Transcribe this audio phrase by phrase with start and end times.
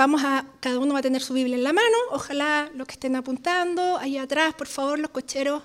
[0.00, 2.94] vamos a, cada uno va a tener su Biblia en la mano, ojalá los que
[2.94, 5.62] estén apuntando, ahí atrás, por favor, los cocheros,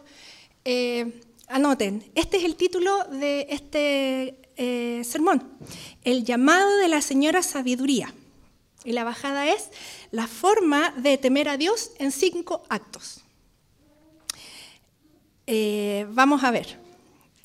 [0.66, 2.04] eh, anoten.
[2.16, 5.42] Este es el título de este eh, sermón,
[6.04, 8.14] el llamado de la señora sabiduría.
[8.84, 9.70] Y la bajada es
[10.12, 13.22] la forma de temer a Dios en cinco actos.
[15.48, 16.78] Eh, vamos a ver.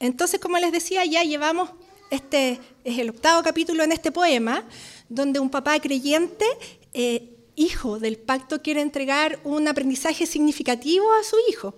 [0.01, 1.71] Entonces, como les decía, ya llevamos,
[2.11, 4.65] este es el octavo capítulo en este poema,
[5.09, 6.47] donde un papá creyente,
[6.95, 11.75] eh, hijo del pacto, quiere entregar un aprendizaje significativo a su hijo.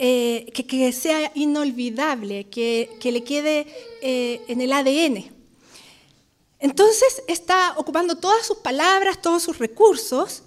[0.00, 3.66] Eh, que, sea inolvidable, que, le quede
[4.00, 5.24] en el ADN.
[6.60, 10.44] Entonces está ocupando todas sus palabras, todos sus recursos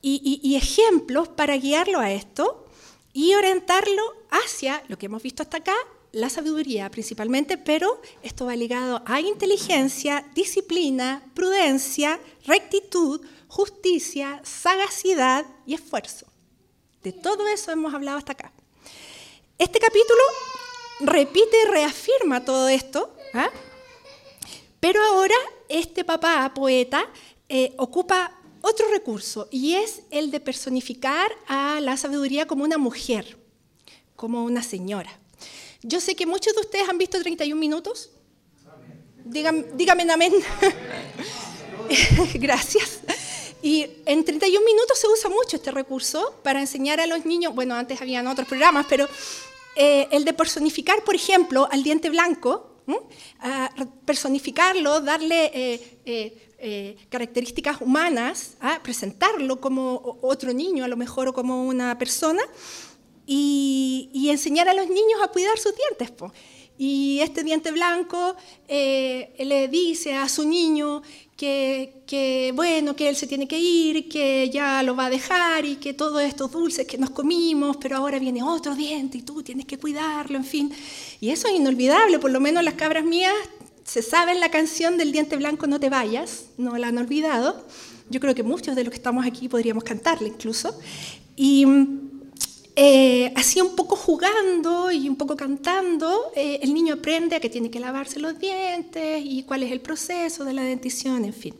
[0.00, 2.68] y ejemplos para guiarlo a esto
[3.12, 5.74] y orientarlo hacia lo que hemos visto hasta acá,
[6.12, 15.74] la sabiduría principalmente, pero esto va ligado a inteligencia, disciplina, prudencia, rectitud, justicia, sagacidad y
[15.74, 16.26] esfuerzo.
[17.02, 18.52] De todo eso hemos hablado hasta acá.
[19.58, 20.22] Este capítulo
[21.00, 23.50] repite y reafirma todo esto, ¿ah?
[24.80, 25.34] pero ahora
[25.68, 27.06] este papá, poeta,
[27.48, 33.38] eh, ocupa otro recurso y es el de personificar a la sabiduría como una mujer,
[34.16, 35.17] como una señora.
[35.82, 38.10] Yo sé que muchos de ustedes han visto 31 minutos.
[39.24, 40.32] Dígame, dígame amén.
[42.34, 43.00] Gracias.
[43.62, 47.74] Y en 31 minutos se usa mucho este recurso para enseñar a los niños, bueno,
[47.74, 49.08] antes habían otros programas, pero
[49.76, 52.82] eh, el de personificar, por ejemplo, al diente blanco,
[54.04, 58.80] personificarlo, darle eh, eh, características humanas, ¿ah?
[58.82, 62.42] presentarlo como otro niño a lo mejor o como una persona
[63.30, 66.12] y, enseñar a los niños a cuidar sus dientes.
[66.76, 68.36] Y este diente blanco
[68.68, 71.02] eh, le dice a su niño
[71.36, 75.64] que, que, bueno, que él se tiene que ir, que ya lo va a dejar
[75.64, 79.42] y que todos estos dulces que nos comimos, pero ahora viene otro diente y tú
[79.42, 80.72] tienes que cuidarlo, en fin.
[81.20, 83.34] Y eso es inolvidable, por lo menos las cabras mías
[83.84, 87.64] se sabe la canción del diente blanco No te vayas, no la han olvidado.
[88.10, 90.78] Yo creo que muchos de los que estamos aquí podríamos cantarla incluso.
[91.36, 91.64] Y
[92.80, 97.50] eh, así un poco jugando y un poco cantando, eh, el niño aprende a que
[97.50, 101.56] tiene que lavarse los dientes y cuál es el proceso de la dentición, en fin.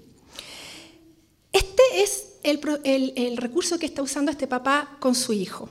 [1.53, 5.69] Este es el, el recurso que está usando este papá con su hijo.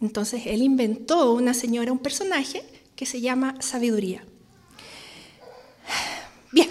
[0.00, 2.64] Entonces él inventó una señora, un personaje
[2.94, 4.24] que se llama sabiduría.
[6.52, 6.70] Bien,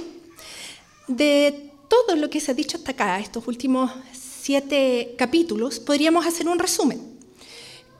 [1.07, 6.47] de todo lo que se ha dicho hasta acá, estos últimos siete capítulos, podríamos hacer
[6.47, 7.14] un resumen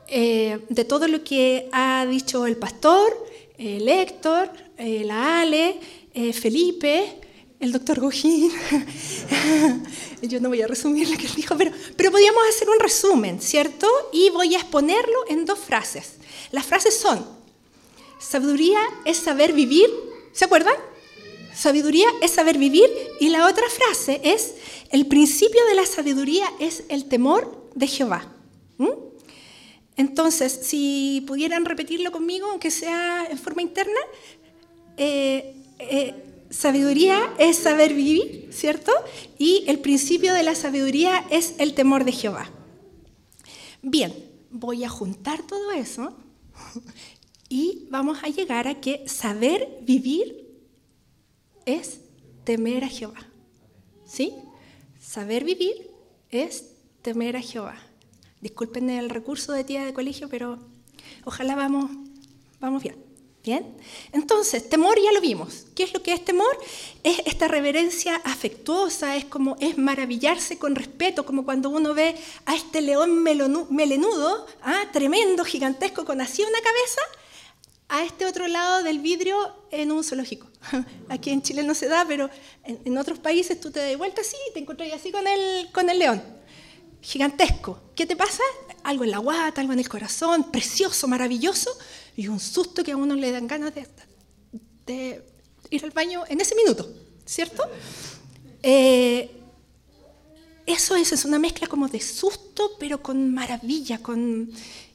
[0.07, 3.11] eh, de todo lo que ha dicho el pastor,
[3.57, 5.79] el Héctor, eh, la Ale,
[6.13, 7.19] eh, Felipe,
[7.59, 8.51] el doctor Gojín.
[10.21, 13.41] Yo no voy a resumir lo que él dijo, pero, pero podríamos hacer un resumen,
[13.41, 13.87] ¿cierto?
[14.11, 16.15] Y voy a exponerlo en dos frases.
[16.51, 17.25] Las frases son,
[18.19, 19.89] sabiduría es saber vivir,
[20.33, 20.75] ¿se acuerdan?
[21.55, 22.89] Sabiduría es saber vivir
[23.19, 24.55] y la otra frase es,
[24.89, 28.31] el principio de la sabiduría es el temor de Jehová.
[28.77, 29.14] ¿Mm?
[29.97, 33.99] Entonces, si pudieran repetirlo conmigo, aunque sea en forma interna,
[34.97, 36.13] eh, eh,
[36.49, 38.91] sabiduría es saber vivir, ¿cierto?
[39.37, 42.49] Y el principio de la sabiduría es el temor de Jehová.
[43.81, 44.13] Bien,
[44.51, 46.15] voy a juntar todo eso
[47.49, 50.45] y vamos a llegar a que saber vivir
[51.65, 51.99] es
[52.43, 53.27] temer a Jehová.
[54.05, 54.33] ¿Sí?
[54.99, 55.89] Saber vivir
[56.29, 56.65] es
[57.01, 57.77] temer a Jehová.
[58.41, 60.59] Disculpen el recurso de tía de colegio, pero
[61.23, 61.91] ojalá vamos,
[62.59, 62.95] vamos bien.
[63.43, 63.77] ¿Bien?
[64.11, 65.67] Entonces, temor ya lo vimos.
[65.75, 66.57] ¿Qué es lo que es temor?
[67.03, 72.15] Es esta reverencia afectuosa, es como es maravillarse con respeto, como cuando uno ve
[72.47, 74.85] a este león melenudo, ¿ah?
[74.91, 77.01] tremendo, gigantesco, con así una cabeza,
[77.87, 79.37] a este otro lado del vidrio
[79.69, 80.47] en un zoológico.
[81.09, 82.29] Aquí en Chile no se da, pero
[82.63, 85.89] en, otros países tú te das vuelta así y te encuentras así con el, con
[85.89, 86.34] el león.
[87.05, 87.79] Gigantesco.
[87.95, 88.41] ¿Qué te pasa?
[88.83, 91.69] Algo en la guata, algo en el corazón, precioso, maravilloso,
[92.17, 93.73] y un susto que a uno le dan ganas
[94.87, 95.23] de,
[95.69, 96.91] ir al baño en ese minuto,
[97.23, 97.63] ¿cierto?
[98.63, 99.29] Eh,
[100.65, 103.99] eso es, es una mezcla como de susto, pero con maravilla,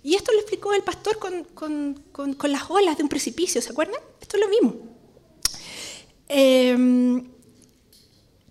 [0.02, 4.00] y esto lo explicó el pastor con, las olas de un precipicio, ¿se acuerdan?
[4.20, 4.74] Esto es lo mismo.
[6.26, 7.30] Em,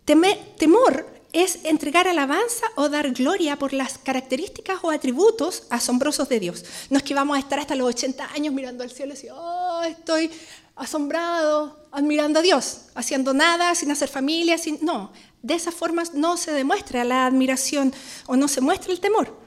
[0.06, 6.66] temor es entregar alabanza o dar gloria por las características o atributos asombrosos de Dios.
[6.90, 9.32] No es que vamos a estar hasta los 80 años mirando al cielo y decir,
[9.34, 10.32] oh, estoy
[10.76, 14.80] asombrado, admirando a Dios, haciendo nada, sin hacer familia, sin...
[14.82, 15.12] No,
[15.42, 17.94] de esa forma no se demuestra la admiración
[18.26, 19.38] o no se muestra el temor.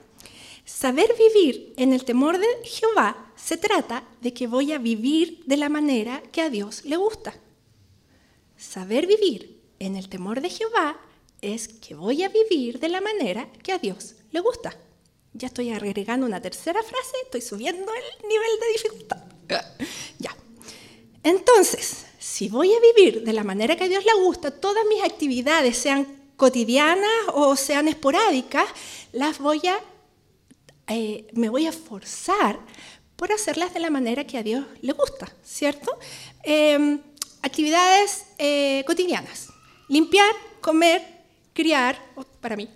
[0.65, 5.57] Saber vivir en el temor de Jehová se trata de que voy a vivir de
[5.57, 7.35] la manera que a Dios le gusta.
[8.57, 10.97] Saber vivir en el temor de Jehová
[11.43, 14.75] es que voy a vivir de la manera que a Dios le gusta.
[15.35, 19.25] Ya estoy agregando una tercera frase, estoy subiendo el nivel de dificultad.
[20.19, 20.35] Ya.
[21.23, 25.03] Entonces, si voy a vivir de la manera que a Dios le gusta, todas mis
[25.03, 26.07] actividades, sean
[26.37, 28.69] cotidianas o sean esporádicas,
[29.13, 29.79] las voy a,
[30.89, 32.59] eh, me voy a forzar
[33.17, 35.97] por hacerlas de la manera que a Dios le gusta, ¿cierto?
[36.43, 37.01] Em,
[37.43, 39.49] actividades eh, cotidianas.
[39.89, 41.22] Limpiar, comer,
[41.53, 42.01] criar,
[42.41, 42.69] para mí,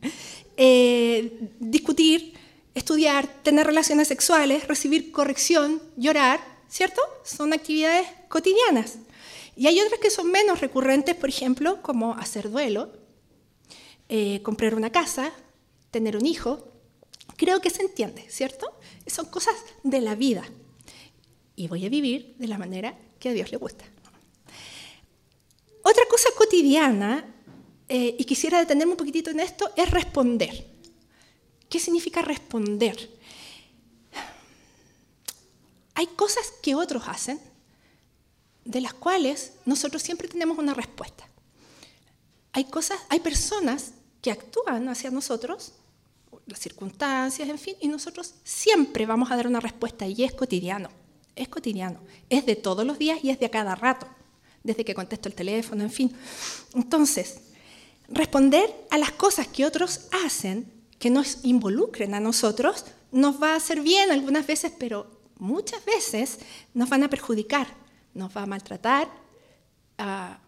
[0.56, 2.34] eh, discutir,
[2.74, 7.00] estudiar, tener relaciones sexuales, recibir corrección, llorar, ¿cierto?
[7.24, 8.98] Son actividades cotidianas.
[9.56, 12.92] Y hay otras que son menos recurrentes, por ejemplo, como hacer duelo,
[14.08, 15.32] eh, comprar una casa,
[15.90, 16.68] tener un hijo.
[17.36, 18.72] Creo que se entiende, ¿cierto?
[19.06, 20.44] Son cosas de la vida.
[21.56, 23.84] Y voy a vivir de la manera que a Dios le gusta.
[25.82, 27.24] Otra cosa cotidiana,
[27.88, 30.66] eh, y quisiera detenerme un poquitito en esto, es responder.
[31.68, 33.18] ¿Qué significa responder?
[35.94, 37.40] Hay cosas que otros hacen
[38.64, 41.26] de las cuales nosotros siempre tenemos una respuesta.
[42.52, 45.72] Hay cosas, hay personas que actúan hacia nosotros,
[46.46, 50.90] las circunstancias, en fin, y nosotros siempre vamos a dar una respuesta y es cotidiano,
[51.34, 54.06] es cotidiano, es de todos los días y es de a cada rato,
[54.62, 56.12] desde que contesto el teléfono, en fin.
[56.74, 57.40] Entonces,
[58.08, 63.56] responder a las cosas que otros hacen, que nos involucren a nosotros, nos va a
[63.56, 65.06] hacer bien algunas veces, pero
[65.38, 66.38] muchas veces
[66.74, 67.68] nos van a perjudicar,
[68.14, 69.08] nos va a maltratar,
[69.98, 70.38] ah,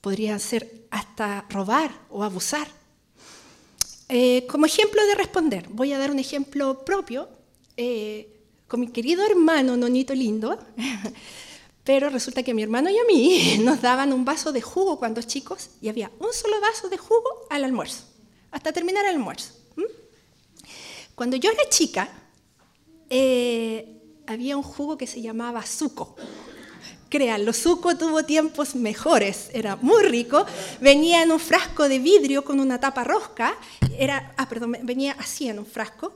[0.00, 2.68] podría ser hasta robar o abusar.
[4.08, 7.28] Eh, como ejemplo de responder, voy a dar un ejemplo propio
[7.76, 10.58] eh, con mi querido hermano Nonito Lindo,
[11.86, 15.22] pero resulta que mi hermano y a mí nos daban un vaso de jugo cuando
[15.22, 18.02] chicos y había un solo vaso de jugo al almuerzo,
[18.50, 19.52] hasta terminar el almuerzo.
[21.14, 22.10] Cuando yo era chica,
[23.08, 26.14] eh, había un jugo que se llamaba suco.
[27.08, 30.44] Créanlo, suco tuvo tiempos mejores, era muy rico,
[30.80, 33.56] venía en un frasco de vidrio con una tapa rosca,
[33.96, 36.12] era, ah, perdón, venía así en un frasco,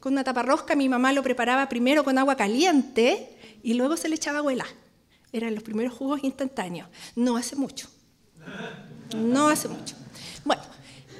[0.00, 4.08] con una tapa rosca, mi mamá lo preparaba primero con agua caliente y luego se
[4.08, 4.52] le echaba agua
[5.34, 7.88] Eran los primeros jugos instantáneos, no hace mucho,
[9.16, 9.96] no hace mucho.
[10.44, 10.62] Bueno,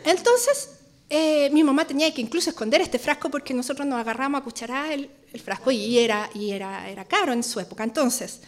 [0.04, 0.70] entonces
[1.10, 4.92] eh, mi mamá tenía que incluso esconder este frasco porque nosotros nos agarramos a cucharar
[4.92, 5.10] el,
[5.42, 7.82] frasco y, era, y era, era, caro en su época.
[7.82, 8.40] Entonces,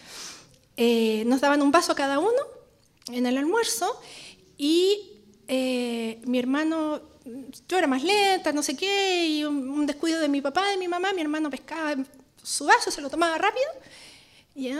[0.77, 2.41] eh, nos daban un vaso cada uno
[3.09, 4.01] en el almuerzo
[4.57, 5.11] y
[5.49, 7.01] eh, mi hermano,
[7.69, 10.87] yo era más lenta, no sé qué, y un, descuido de mi papá, de mi
[10.87, 11.97] mamá, mi hermano pescaba
[12.41, 13.67] su vaso, se lo tomaba rápido
[14.57, 14.71] y,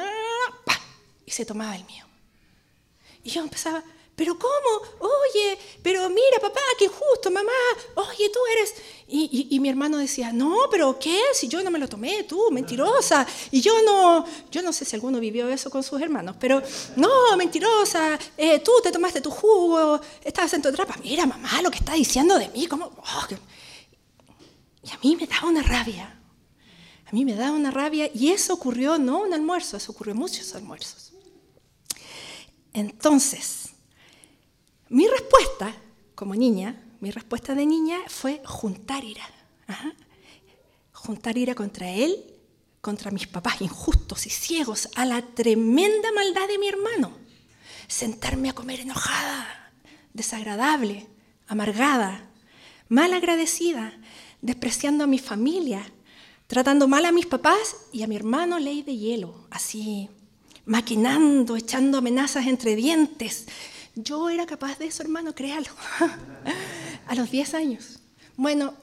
[1.27, 2.05] y se tomaba el mío.
[3.23, 3.83] Y yo empezaba,
[4.17, 4.83] pero ¿cómo?
[5.01, 7.53] Oye, pero mira, papá, qué injusto, mamá,
[7.97, 8.75] oye, tú eres...
[9.09, 11.21] Y, mi hermano decía, no, pero ¿qué?
[11.33, 13.27] Si yo no me lo tomé, tú, mentirosa.
[13.53, 16.63] Y yo no, yo no sé si alguno vivió eso con sus hermanos, pero
[16.97, 20.97] no, mentirosa, eh, tú te tomaste tu jugo, estabas en tu trapa.
[21.03, 22.87] Mira, mamá, lo que está diciendo de mí, ¿cómo?
[22.97, 23.27] Oh,
[24.83, 26.16] y a mí me daba una rabia.
[27.07, 30.55] A mí me daba una rabia y eso ocurrió no un almuerzo, eso ocurrió muchos
[30.55, 31.13] almuerzos.
[32.73, 33.71] Entonces,
[34.89, 35.75] mi respuesta,
[36.15, 39.25] como niña, mi respuesta de niña fue juntar ira.
[40.93, 42.25] Juntar ira contra él,
[42.81, 47.13] contra mis papás injustos y ciegos, a la tremenda maldad de mi hermano.
[47.87, 49.73] Sentarme a comer enojada,
[50.13, 51.07] desagradable,
[51.47, 52.29] amargada,
[52.89, 53.93] mal agradecida,
[54.43, 55.93] despreciando a mi familia,
[56.47, 60.09] tratando mal a mis papás y a mi hermano ley de hielo, así,
[60.65, 63.47] maquinando, echando amenazas entre dientes,
[63.95, 65.71] yo era capaz de eso, hermano, créalo.
[67.07, 67.99] a los 10 años.
[68.37, 68.75] Bueno,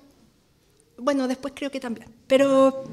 [0.98, 2.08] bueno, después creo que también.
[2.27, 2.86] Pero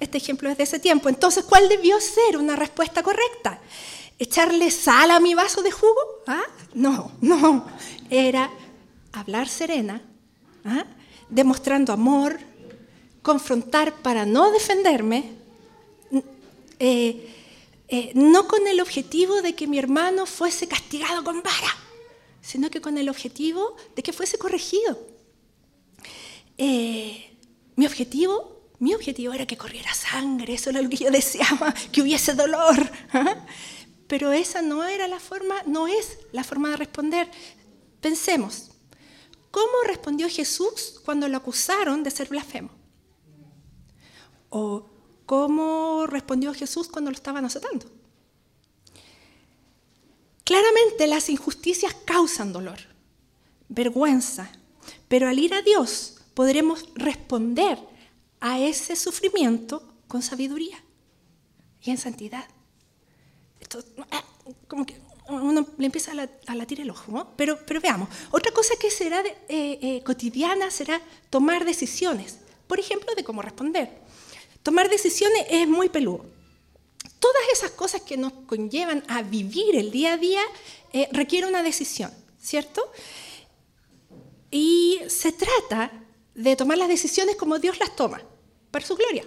[0.00, 1.08] este ejemplo es de ese tiempo.
[1.08, 3.60] Entonces, ¿cuál debió ser una respuesta correcta?
[4.18, 6.00] ¿Echarle sal a mi vaso de jugo?
[6.26, 6.44] ¿Ah?
[6.74, 7.66] No, no.
[8.08, 8.50] Era
[9.12, 10.00] hablar serena,
[10.64, 10.84] ¿ah?
[11.28, 12.38] demostrando amor,
[13.22, 15.32] confrontar para no defenderme,
[16.78, 17.28] eh,
[17.88, 21.76] eh, no con el objetivo de que mi hermano fuese castigado con vara,
[22.40, 24.98] sino que con el objetivo de que fuese corregido.
[26.58, 27.30] Eh,
[27.76, 28.50] mi objetivo,
[28.82, 32.90] Mi objetivo era que corriera sangre, eso era lo que yo deseaba, que hubiese dolor.
[33.12, 33.36] ¿ah?
[34.08, 37.30] Pero esa no era la forma, no es la forma de responder.
[38.00, 38.72] Pensemos,
[39.52, 42.81] ¿cómo respondió Jesús cuando lo acusaron de ser blasfemo?
[44.54, 44.84] ¿O
[45.24, 47.86] cómo respondió Jesús cuando lo estaban azotando?
[50.44, 52.78] Claramente las injusticias causan dolor,
[53.70, 54.52] vergüenza,
[55.08, 57.78] pero al ir a Dios podremos responder
[58.40, 60.84] a ese sufrimiento con sabiduría
[61.80, 62.44] y en santidad.
[63.58, 64.22] Esto, ah,
[64.68, 67.34] como que uno le empieza a, latir el ojo, ¿no?
[67.38, 73.14] pero, pero veamos, otra cosa que será eh, eh, cotidiana será tomar decisiones, por ejemplo,
[73.14, 74.02] de cómo responder.
[74.62, 76.26] Tomar decisiones es muy peludo.
[77.18, 80.42] Todas esas cosas que nos conllevan a vivir el día a día
[80.92, 82.90] eh, requieren una decisión, ¿cierto?
[84.50, 85.92] Y se trata
[86.34, 88.22] de tomar las decisiones como Dios las toma,
[88.70, 89.24] para su gloria.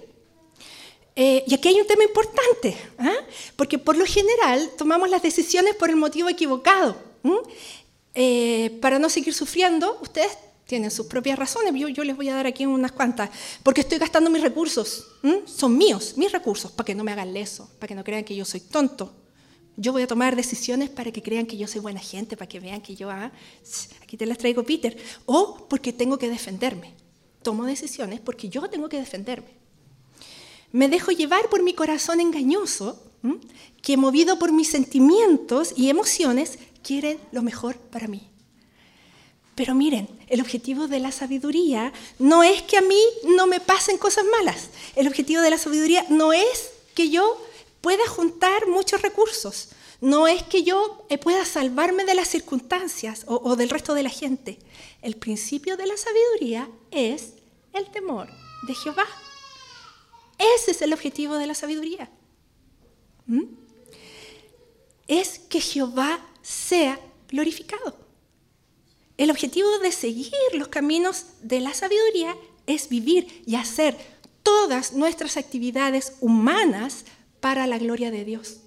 [1.16, 3.16] Eh, y aquí hay un tema importante, ¿ah?
[3.56, 6.98] porque por lo general tomamos las decisiones por el motivo equivocado.
[8.14, 12.48] Eh, para no seguir sufriendo, ustedes tienen sus propias razones, yo, les voy a dar
[12.48, 13.30] aquí unas cuantas,
[13.62, 15.08] porque estoy gastando mis recursos,
[15.46, 18.36] son míos, mis recursos, para que no me hagan leso, para que no crean que
[18.36, 19.14] yo soy tonto.
[19.78, 22.60] Yo voy a tomar decisiones para que crean que yo soy buena gente, para que
[22.60, 23.32] vean que yo, ah,
[24.02, 26.94] aquí te las traigo Peter, o porque tengo que defenderme.
[27.44, 29.50] Tomo decisiones porque yo tengo que defenderme.
[30.72, 33.04] Me dejo llevar por mi corazón engañoso,
[33.82, 38.30] que movido por mis sentimientos y emociones, quiere lo mejor para mí.
[39.56, 43.98] Pero miren, el objetivo de la sabiduría no es que a mí no me pasen
[43.98, 44.70] cosas malas.
[44.96, 47.42] El objetivo de la sabiduría no es que yo
[47.80, 49.70] pueda juntar muchos recursos.
[50.02, 54.10] No es que yo eh, pueda salvarme de las circunstancias o, del resto de la
[54.10, 54.60] gente.
[55.02, 57.34] El principio de la sabiduría es
[57.74, 58.28] el temor
[58.68, 59.06] de Jehová.
[60.38, 62.10] Ese es el objetivo de la sabiduría.
[63.26, 63.44] ¿Mm?
[65.08, 68.05] Es que Jehová sea glorificado.
[69.18, 72.36] El objetivo de seguir los caminos de la sabiduría
[72.68, 73.98] es vivir y hacer
[74.44, 77.06] todas nuestras actividades humanas
[77.40, 78.58] para la gloria de Dios.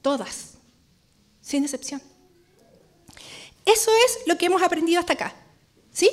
[0.00, 0.54] Todas,
[1.40, 2.02] sin excepción.
[3.64, 5.36] Eso es lo que hemos aprendido hasta acá.
[5.92, 6.10] ¿Sí?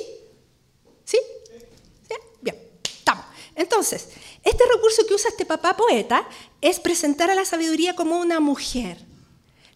[1.04, 1.18] ¿Sí?
[2.06, 2.14] ¿Sí?
[2.42, 3.24] Bien, estamos.
[3.56, 4.10] Entonces,
[4.44, 6.28] este recurso que usa este papá poeta
[6.60, 8.98] es presentar a la sabiduría como una mujer.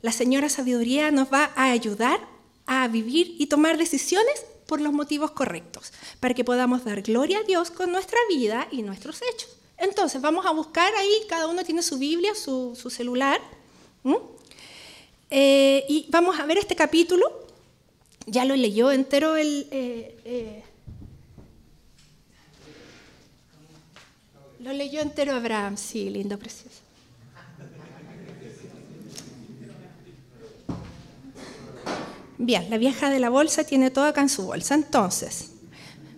[0.03, 2.34] La señora sabiduría nos va a ayudar
[2.67, 7.43] a vivir y tomar decisiones por los motivos correctos, para que podamos dar gloria a
[7.43, 9.51] Dios con nuestra vida y nuestros hechos.
[9.77, 13.41] Entonces, vamos a buscar ahí, cada uno tiene su Biblia, su, celular,
[15.31, 17.45] eh, y vamos a ver este capítulo.
[18.27, 19.67] Ya lo leyó entero el...
[19.71, 20.65] Eh, eh,
[24.65, 26.74] Lo leyó entero Abraham, sí, lindo, precioso.
[32.47, 34.75] Bien, la vieja de la bolsa tiene todo acá en su bolsa.
[34.75, 35.53] Entonces,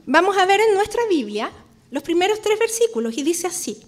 [0.07, 1.53] vamos a ver en nuestra Biblia
[1.93, 3.81] los primeros tres versículos y dice así.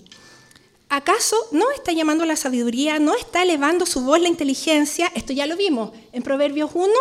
[0.88, 5.10] ¿Acaso no está llamando la sabiduría, no está elevando su voz la inteligencia?
[5.16, 6.92] Esto ya lo vimos en Proverbios 1,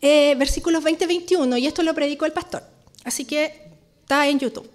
[0.00, 2.64] eh, versículos 20-21, y esto lo predicó el pastor.
[3.04, 3.70] Así que
[4.02, 4.68] está en YouTube.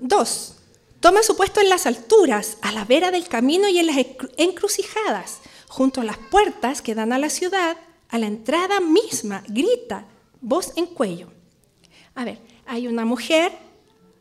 [0.00, 0.56] Dos,
[0.98, 3.98] Toma su puesto en las alturas, a la vera del camino y en las
[4.36, 7.76] encrucijadas, junto a las puertas que dan a la ciudad,
[8.08, 10.06] a la entrada misma, grita,
[10.40, 11.28] voz en cuello.
[12.14, 13.52] A ver, hay una mujer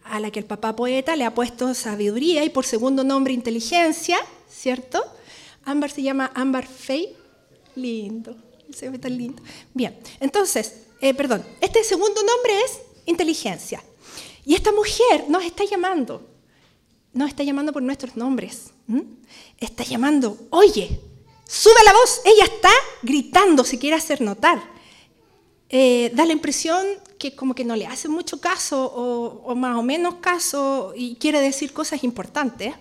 [0.03, 4.17] a la que el papá poeta le ha puesto sabiduría y por segundo nombre inteligencia,
[4.49, 5.03] ¿cierto?
[5.65, 7.15] Ámbar se llama Ámbar Fey.
[7.75, 8.35] Lindo,
[8.71, 9.43] se ve tan lindo.
[9.73, 13.83] Bien, entonces, eh, perdón, este segundo nombre es inteligencia.
[14.45, 16.37] Y esta mujer nos está llamando
[17.17, 18.71] no está llamando por nuestros nombres.
[19.57, 20.99] Está llamando, oye,
[21.47, 24.61] sube la voz, ella está gritando, si quiere hacer notar.
[25.69, 26.85] Eh, da la impresión
[27.19, 31.41] que como que no le hace mucho caso o, más o menos caso y quiere
[31.41, 32.73] decir cosas importantes.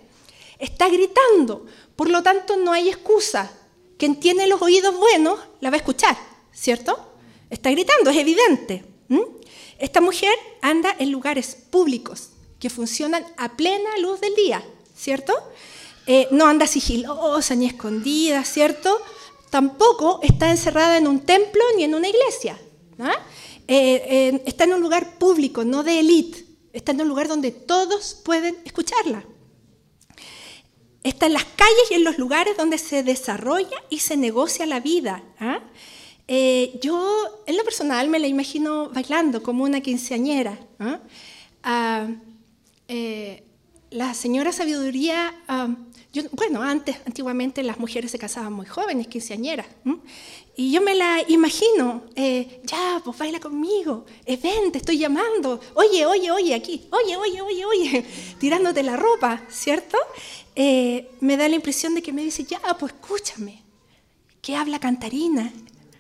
[0.59, 3.51] Está gritando, por lo tanto no hay excusa.
[3.99, 6.17] Quien tiene los oídos buenos la va a escuchar,
[6.53, 7.13] ¿cierto?
[7.51, 8.85] Está gritando, es evidente.
[9.79, 14.65] Esta mujer anda en lugares públicos, que funcionan a plena luz del día,
[14.97, 15.35] ¿cierto?
[16.07, 19.01] Eh, no anda sigilosa ni escondida, ¿cierto?
[19.51, 22.59] Tampoco está encerrada en un templo ni en una iglesia.
[23.69, 26.45] Eh, está en un lugar público, no de élite.
[26.73, 29.25] Está en un lugar donde todos pueden escucharla.
[31.07, 34.81] Está en las calles y en los lugares donde se desarrolla y se negocia la
[34.81, 35.23] vida.
[35.39, 35.61] ¿ah?
[36.27, 40.59] Eh, yo, en lo personal, me la imagino bailando como una quinceañera.
[40.81, 40.99] ¿ah?
[41.63, 42.09] Ah,
[42.89, 43.45] eh,
[43.91, 45.33] la señora sabiduría,
[46.33, 49.67] bueno, antes, antiguamente las mujeres se casaban muy jóvenes, quinceañeras,
[50.59, 55.61] y yo me la imagino, eh, ya, pues baila conmigo, eh, ven, te estoy llamando,
[55.75, 58.07] oye, oye, oye, aquí, oye, oye, oye, oye,
[58.41, 59.99] tirándote la ropa, ¿cierto?
[60.55, 63.63] Eh, me da la impresión de que me dice, ya, pues escúchame,
[64.41, 65.53] que habla cantarina,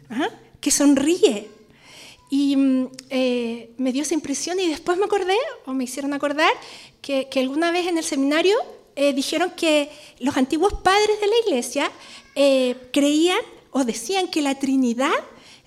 [0.08, 0.30] ¿ah?
[0.58, 1.50] que sonríe.
[2.30, 2.88] Y mm,
[3.76, 6.52] me dio esa impresión y después me acordé, o me hicieron acordar,
[7.02, 8.56] que, que alguna vez en el seminario
[8.96, 11.92] dijeron que los antiguos padres de la iglesia
[12.92, 15.12] creían o decían que la Trinidad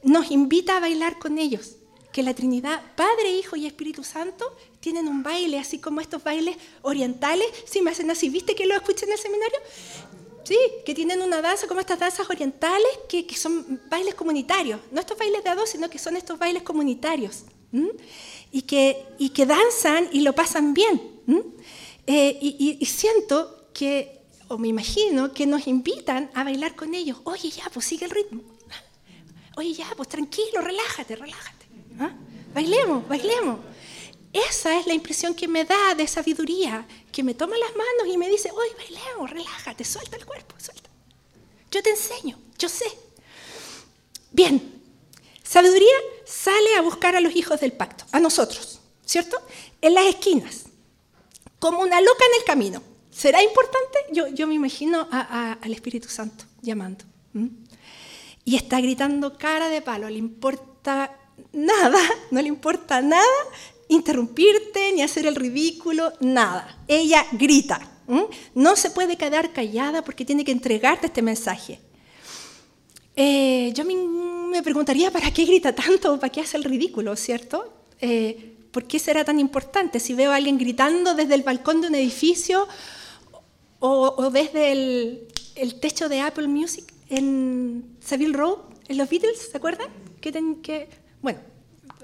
[0.03, 1.75] nos invita a bailar con ellos,
[2.11, 4.45] que la Trinidad, Padre, Hijo y Espíritu Santo,
[4.79, 8.75] tienen un baile, así como estos bailes orientales, sí, me hacen así, ¿viste que lo
[8.75, 9.59] escuché en el seminario?
[10.43, 15.17] Sí, que tienen una danza como estas danzas orientales, que, son bailes comunitarios, no estos
[15.17, 17.43] bailes de a dos, sino que son estos bailes comunitarios,
[18.51, 20.99] y, que, y que danzan y lo pasan bien.
[22.11, 27.19] Eh, y siento que o me imagino que nos invitan a bailar con ellos.
[27.23, 28.41] Oye, ya, pues sigue el ritmo.
[29.55, 31.67] Oye, ya, pues tranquilo, relájate, relájate.
[31.99, 32.11] ¿Ah?
[32.53, 33.59] Bailemos, bailemos.
[34.33, 38.17] Esa es la impresión que me da de sabiduría, que me toma las manos y
[38.17, 40.89] me dice, oye, bailemos, relájate, suelta el cuerpo, suelta.
[41.71, 42.85] Yo te enseño, yo sé.
[44.31, 44.81] Bien,
[45.43, 49.37] sabiduría sale a buscar a los hijos del pacto, a nosotros, ¿cierto?
[49.81, 50.65] En las esquinas,
[51.59, 52.81] como una loca en el camino.
[53.11, 54.33] ¿Será importante?
[54.33, 57.05] Yo, me imagino al Espíritu Santo llamando.
[58.45, 61.15] Y está gritando cara de palo, le importa
[61.53, 61.99] nada,
[62.31, 63.25] no le importa nada
[63.89, 66.77] interrumpirte ni hacer el ridículo, nada.
[66.87, 67.81] Ella grita.
[68.55, 71.79] No se puede quedar callada porque tiene que entregarte este mensaje.
[73.15, 76.19] Eh, yo me, preguntaría, ¿para qué grita tanto?
[76.19, 77.73] ¿Para qué hace el ridículo, cierto?
[77.99, 79.99] Eh, ¿Por qué será tan importante?
[79.99, 82.67] Si veo a alguien gritando desde el balcón de un edificio
[83.79, 89.87] o, desde el, techo de Apple Music en Savile Row, en los Beatles, ¿se acuerdan?
[90.21, 90.89] Que, que
[91.21, 91.39] bueno,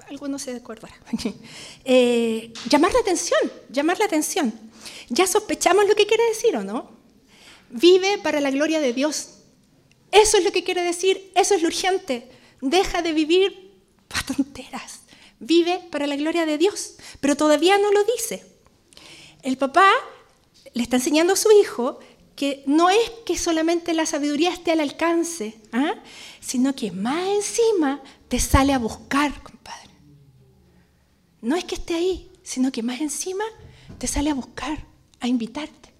[0.08, 0.98] algunos se acordarán.
[1.84, 4.52] eh, llamar la atención, llamar la atención.
[5.08, 6.90] Ya sospechamos lo que quiere decir, ¿o no?
[7.70, 9.38] Vive para la gloria de Dios.
[10.12, 12.28] Eso es lo que quiere decir, eso es lo urgente.
[12.60, 13.74] Deja de vivir
[14.08, 15.00] para tonteras.
[15.38, 18.44] Vive para la gloria de Dios, pero todavía no lo dice.
[19.42, 19.90] El papá
[20.72, 22.00] le está enseñando a su hijo
[22.34, 25.94] que no es que solamente la sabiduría esté al alcance, ¿ah?
[26.40, 29.90] sino que más encima te sale a buscar, compadre.
[31.40, 33.44] No es que esté ahí, sino que más encima
[33.98, 34.84] te sale a buscar,
[35.20, 35.94] a invitarte.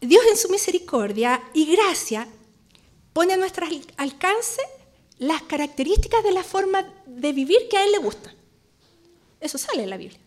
[0.00, 2.28] Dios en su misericordia y gracia
[3.12, 3.66] pone a nuestro
[3.96, 4.62] alcance
[5.18, 8.34] las características de la forma de vivir que a Él le gusta.
[9.40, 10.20] Eso sale en la Biblia,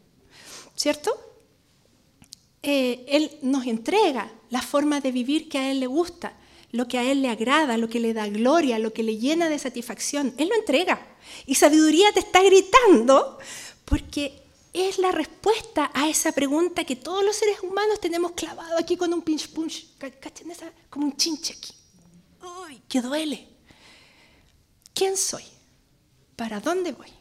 [0.75, 1.27] ¿cierto?
[2.63, 6.33] Eh, él nos entrega la forma de vivir que a Él le gusta,
[6.71, 9.49] lo que a Él le agrada, lo que le da gloria, lo que le llena
[9.49, 10.33] de satisfacción.
[10.37, 11.15] Él lo entrega.
[11.45, 13.39] Y sabiduría te está gritando
[13.85, 18.97] porque es la respuesta a esa pregunta que todos los seres humanos tenemos clavado aquí
[18.97, 19.87] con un pinch punch,
[20.89, 21.73] como un chinche aquí.
[22.41, 23.56] Uy, que duele.
[24.97, 25.43] ¿Quién soy?
[26.35, 27.13] ¿Para dónde voy?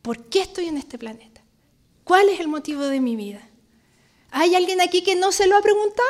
[0.00, 1.42] ¿Por qué estoy en este planeta?
[2.04, 3.40] ¿Cuál es el motivo de mi vida?
[4.30, 6.08] ¿Hay alguien aquí que no se lo ha preguntado?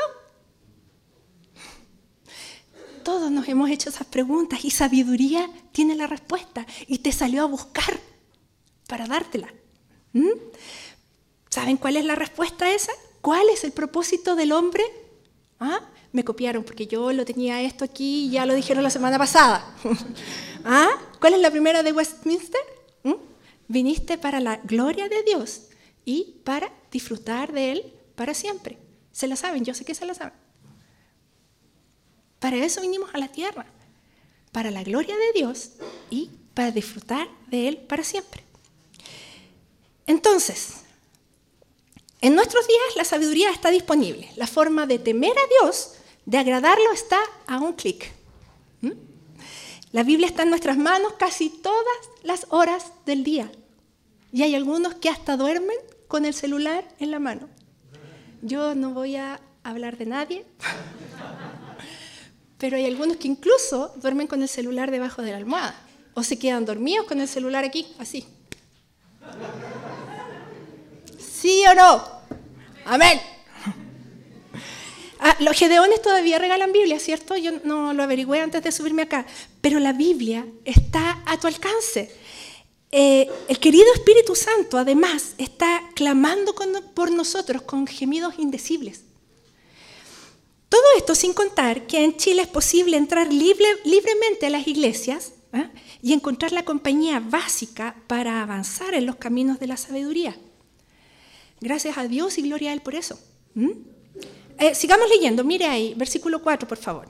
[3.02, 7.46] Todos nos hemos hecho esas preguntas y sabiduría tiene la respuesta y te salió a
[7.46, 7.98] buscar
[8.86, 9.48] para dártela.
[10.12, 10.28] ¿Mm?
[11.48, 12.92] ¿Saben cuál es la respuesta a esa?
[13.22, 14.84] ¿Cuál es el propósito del hombre?
[15.60, 15.80] ¿Ah?
[16.12, 19.75] Me copiaron porque yo lo tenía esto aquí y ya lo dijeron la semana pasada.
[20.64, 20.90] ¿Ah?
[21.20, 22.61] ¿Cuál es la primera de Westminster?
[23.05, 23.14] ¿Mm?
[23.68, 25.68] Viniste para la gloria de Dios
[26.05, 28.79] y para disfrutar de Él para siempre.
[29.12, 30.35] Se la saben, yo sé que se la saben.
[32.38, 33.66] Para eso vinimos a la tierra,
[34.51, 35.73] para la gloria de Dios
[36.09, 38.42] y para disfrutar de Él para siempre.
[40.07, 40.81] Entonces,
[42.20, 44.31] en nuestros días la sabiduría está disponible.
[44.37, 45.92] La forma de temer a Dios,
[46.31, 48.12] de agradarlo, está a un clic.
[48.83, 48.93] ¿Mm?
[49.90, 53.51] La Biblia está en nuestras manos casi todas las horas del día.
[54.33, 57.49] Y hay algunos que hasta duermen con el celular en la mano.
[58.43, 60.47] Yo no voy a hablar de nadie,
[62.59, 65.75] pero hay algunos que incluso duermen con el celular debajo de la almohada
[66.14, 68.25] o se quedan dormidos con el celular aquí, así.
[71.19, 72.05] ¿Sí o no?
[72.85, 73.21] Amén.
[75.22, 77.37] Ah, los gedeones todavía regalan Biblia, ¿cierto?
[77.37, 79.26] Yo no lo averigüé antes de subirme acá,
[79.61, 82.11] pero la Biblia está a tu alcance.
[82.90, 86.54] Eh, el querido Espíritu Santo, además, está clamando
[86.94, 89.02] por nosotros con gemidos indecibles.
[90.70, 95.70] Todo esto sin contar que en Chile es posible entrar libremente a las iglesias ¿ah?
[96.00, 100.35] y encontrar la compañía básica para avanzar en los caminos de la sabiduría.
[101.61, 103.18] Gracias a Dios y gloria a Él por eso.
[104.61, 107.09] Eh, sigamos leyendo, mire ahí, versículo 4, por favor.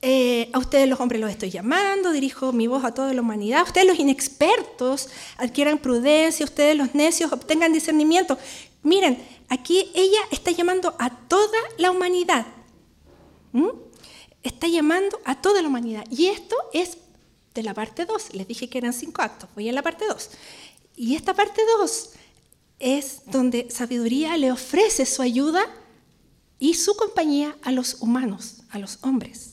[0.00, 3.64] Eh, a ustedes los hombres los estoy llamando, dirijo mi voz a toda la humanidad.
[3.64, 8.38] Ustedes los inexpertos adquieran prudencia, ustedes los necios obtengan discernimiento.
[8.84, 12.46] Miren, aquí ella está llamando a toda la humanidad.
[14.44, 16.04] Está llamando a toda la humanidad.
[16.08, 16.98] Y esto es
[17.52, 18.34] de la parte 2.
[18.34, 19.50] Les dije que eran cinco actos.
[19.56, 20.30] Voy en la parte 2.
[20.94, 22.10] Y esta parte 2
[22.78, 25.66] es donde sabiduría le ofrece su ayuda
[26.60, 29.50] y su compañía a los humanos, a los hombres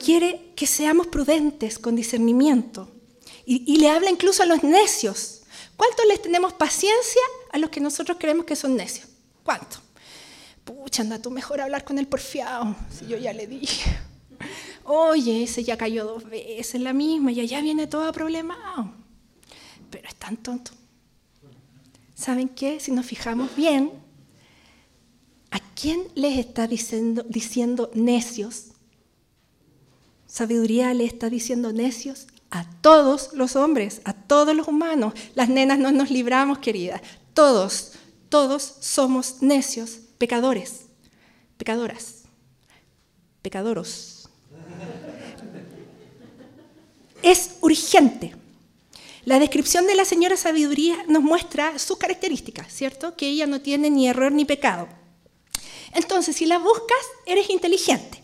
[0.00, 2.90] quiere que seamos prudentes con discernimiento.
[3.46, 5.42] Y, le habla incluso a los necios.
[5.76, 9.08] ¿Cuánto les tenemos paciencia a los que nosotros creemos que son necios?
[9.42, 9.78] ¿Cuánto?
[10.64, 13.90] Pucha, anda tú mejor a hablar con el porfiado, si yo ya le dije.
[14.84, 18.92] Oye, ese ya cayó dos veces la misma y allá viene todo problemado.
[19.90, 20.70] Pero es tan tonto.
[22.14, 22.78] ¿Saben qué?
[22.78, 23.90] Si nos fijamos bien,
[25.50, 28.66] ¿a quién les está diciendo, necios?
[30.26, 35.14] Sabiduría le está diciendo necios a todos los hombres, a todos los humanos.
[35.34, 37.00] Las nenas no nos libramos, queridas.
[37.34, 37.92] Todos,
[38.28, 40.86] todos somos necios, pecadores,
[41.56, 42.22] pecadoras,
[43.42, 44.28] pecadoros.
[47.22, 48.34] Es urgente.
[49.24, 53.16] La descripción de la señora sabiduría nos muestra sus características, ¿cierto?
[53.16, 54.88] Que ella no tiene ni error ni pecado.
[55.92, 58.22] Entonces, si la buscas, eres inteligente.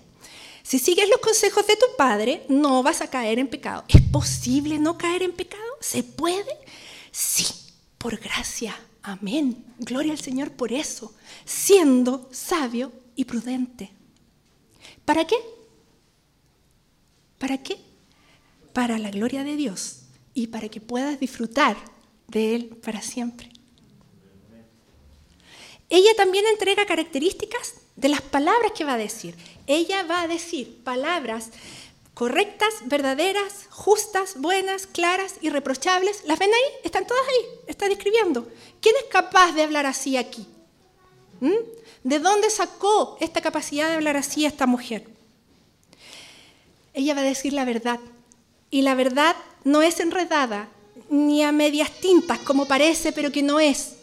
[0.62, 3.85] Si sigues los consejos de tu padre, no vas a caer en pecado.
[3.88, 5.62] ¿Es posible no caer en pecado?
[5.81, 6.59] ¿Se puede?
[7.12, 7.46] Sí,
[7.98, 8.76] por gracia.
[9.02, 9.64] Amén.
[9.79, 11.14] Gloria al Señor por eso.
[11.44, 13.92] Siendo sabio y prudente.
[15.05, 15.37] ¿Para qué?
[17.38, 17.79] ¿Para qué?
[18.72, 20.02] Para la gloria de Dios
[20.35, 21.76] y para que puedas disfrutar
[22.26, 23.50] de Él para siempre.
[25.88, 29.35] Ella también entrega características de las palabras que va a decir.
[29.66, 31.51] Ella va a decir palabras
[32.14, 36.25] correctas, verdaderas, justas, buenas, claras, irreprochables.
[36.25, 36.72] ¿Las ven ahí?
[36.83, 37.46] Están todas ahí.
[37.66, 38.49] Está describiendo.
[38.81, 40.46] ¿Quién es capaz de hablar así aquí?
[41.40, 41.53] ¿Mm?
[42.05, 45.07] ¿De dónde sacó esta capacidad de hablar así esta mujer?
[46.94, 48.01] Ella va a decir la verdad.
[48.70, 50.70] Y la verdad no es enredada,
[51.11, 53.95] ni a medias tintas, como parece, pero que no es.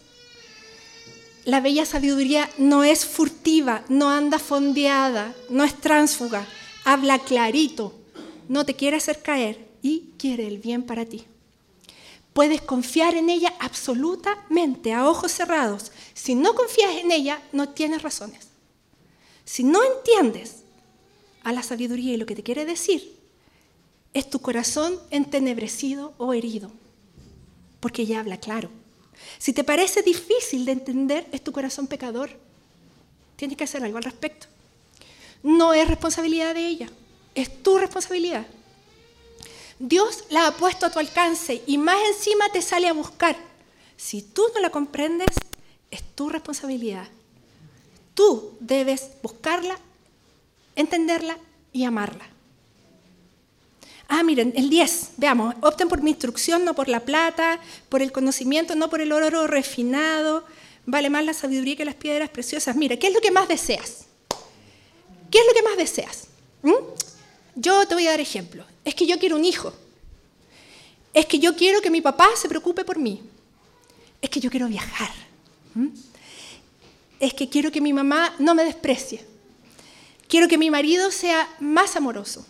[1.45, 6.47] La bella sabiduría no es furtiva, no anda fondeada, no es tránsfuga,
[6.85, 7.93] habla clarito,
[8.47, 11.25] no te quiere hacer caer y quiere el bien para ti.
[12.31, 15.91] Puedes confiar en ella absolutamente, a ojos cerrados.
[16.13, 18.47] Si no confías en ella, no tienes razones.
[19.43, 20.63] Si no entiendes
[21.43, 23.19] a la sabiduría y lo que te quiere decir,
[24.13, 26.71] es tu corazón entenebrecido o herido,
[27.81, 28.69] porque ella habla claro.
[29.37, 32.31] Si te parece difícil de entender, es tu corazón pecador.
[33.35, 34.47] Tienes que hacer algo al respecto.
[35.41, 36.89] No es responsabilidad de ella,
[37.35, 38.45] es tu responsabilidad.
[39.79, 43.35] Dios la ha puesto a tu alcance y más encima te sale a buscar.
[43.97, 45.35] Si tú no la comprendes,
[45.91, 47.07] es tu responsabilidad.
[48.13, 49.77] Tú debes buscarla,
[50.75, 51.37] entenderla
[51.71, 52.32] y amarla.
[54.15, 58.11] Ah, miren, el 10, veamos, opten por mi instrucción, no por la plata, por el
[58.11, 60.45] conocimiento, no por el oro refinado.
[60.85, 62.75] Vale más la sabiduría que las piedras preciosas.
[62.75, 64.05] Mira, ¿qué es lo que más deseas?
[65.31, 66.27] ¿Qué es lo que más deseas?
[66.61, 66.73] ¿Mm?
[67.55, 68.63] Yo te voy a dar ejemplo.
[68.85, 69.73] Es que yo quiero un hijo.
[71.11, 73.19] Es que yo quiero que mi papá se preocupe por mí.
[74.21, 75.09] Es que yo quiero viajar.
[75.73, 75.87] ¿Mm?
[77.19, 79.25] Es que quiero que mi mamá no me desprecie.
[80.27, 82.45] Quiero que mi marido sea más amoroso.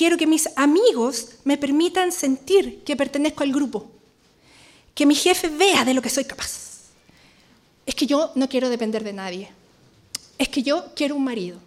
[0.00, 3.86] Quiero que mis amigos me permitan sentir que pertenezco al grupo,
[4.94, 6.88] que mi jefe vea de lo que soy capaz.
[7.84, 9.50] Es que yo no quiero depender de nadie.
[10.38, 11.58] Es que yo quiero un marido.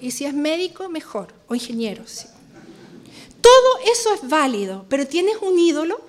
[0.00, 2.02] Y si es médico, mejor, o ingeniero.
[3.42, 6.00] Todo eso es válido, pero tienes un ídolo.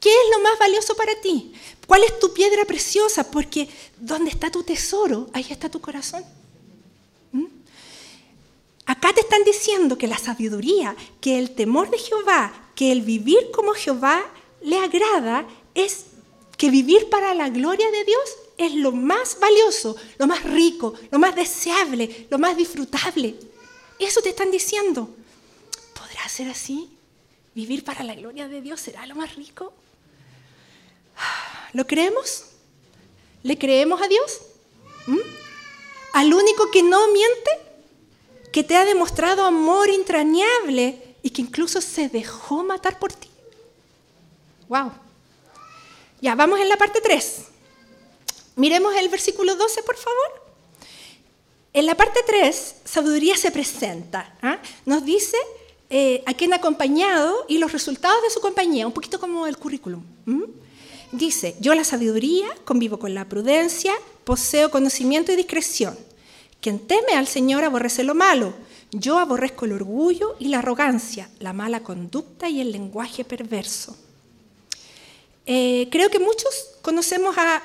[0.00, 1.52] ¿Qué es lo más valioso para ti?
[1.86, 3.30] ¿Cuál es tu piedra preciosa?
[3.30, 3.68] Porque
[3.98, 6.24] donde está tu tesoro, ahí está tu corazón.
[8.90, 13.52] Acá te están diciendo que la sabiduría, que el temor de Jehová, que el vivir
[13.52, 14.20] como Jehová
[14.62, 16.06] le agrada, es
[16.56, 21.20] que vivir para la gloria de Dios es lo más valioso, lo más rico, lo
[21.20, 23.36] más deseable, lo más disfrutable.
[24.00, 25.08] Eso te están diciendo.
[26.28, 26.90] ser así?
[27.54, 29.72] ¿Vivir para la gloria de Dios será lo más rico?
[31.74, 32.46] ¿Lo creemos?
[33.44, 34.40] ¿Le creemos a Dios?
[35.06, 35.18] ¿Mm?
[36.12, 37.69] ¿Al único que no miente?
[38.52, 43.28] ¿Que te ha demostrado amor entrañable y que incluso se dejó matar por ti?
[44.68, 44.92] ¡Wow!
[46.20, 47.44] Ya, vamos en la parte 3.
[48.56, 50.50] Miremos el versículo 12, por favor.
[51.72, 54.36] En la parte 3, sabiduría se presenta.
[54.42, 54.58] ¿ah?
[54.84, 55.36] Nos dice
[55.88, 59.56] eh, a quién ha acompañado y los resultados de su compañía, un poquito como el
[59.56, 60.02] currículum.
[61.12, 63.92] Dice, yo la sabiduría convivo con la prudencia,
[64.24, 65.96] poseo conocimiento y discreción.
[66.60, 68.52] Quien teme al Señor aborrece lo malo.
[68.92, 73.96] Yo aborrezco el orgullo y la arrogancia, la mala conducta y el lenguaje perverso.
[75.46, 76.48] Eh, creo que muchos
[76.82, 77.62] conocemos a,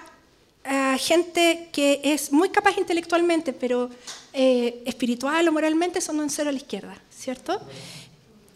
[0.97, 3.91] gente que es muy capaz intelectualmente, pero
[4.33, 7.61] eh, espiritual o moralmente son un cero a la izquierda, ¿cierto?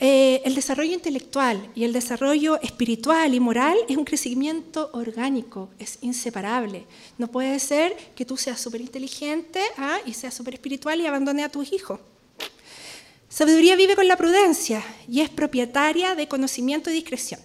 [0.02, 5.98] Eh, el desarrollo intelectual y el desarrollo espiritual y moral es un crecimiento orgánico, es
[6.00, 6.86] inseparable.
[7.18, 10.00] No puede ser que tú seas súper inteligente ¿ah?
[10.06, 12.00] y seas súper espiritual y abandone a tus hijos.
[13.28, 17.42] Sabiduría vive con la prudencia y es propietaria de conocimiento y discreción.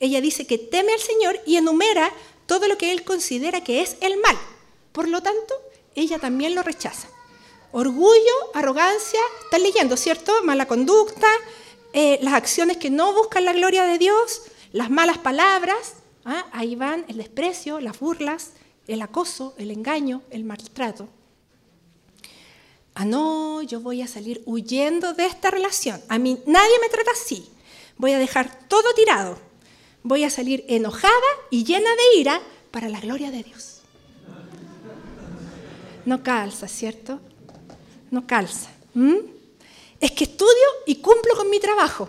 [0.00, 2.10] Ella dice que teme al Señor y enumera
[2.46, 4.36] todo lo que él considera que es el mal.
[4.90, 5.54] Por lo tanto,
[5.94, 7.08] ella también lo rechaza.
[7.70, 10.32] Orgullo, arrogancia, están leyendo, ¿cierto?
[10.42, 11.28] Mala conducta,
[11.92, 16.46] eh, las acciones que no buscan la gloria de Dios, las malas palabras, ¿ah?
[16.52, 18.52] ahí van el desprecio, las burlas,
[18.86, 21.08] el acoso, el engaño, el maltrato.
[22.94, 26.00] Ah, no, yo voy a salir huyendo de esta relación.
[26.08, 27.50] A mí nadie me trata así.
[27.96, 29.38] Voy a dejar todo tirado.
[30.02, 31.12] Voy a salir enojada
[31.50, 33.80] y llena de ira para la gloria de Dios.
[36.04, 37.20] No calza, ¿cierto?
[38.10, 38.70] No calza
[40.02, 42.08] es que estudio y cumplo con mi trabajo.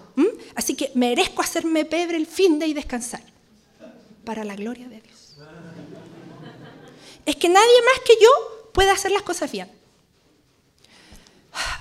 [0.55, 3.21] Así que merezco hacerme pebre el fin de y descansar.
[4.25, 5.35] Para la gloria de Dios.
[7.23, 9.71] Es que nadie más que yo puede hacer las cosas bien.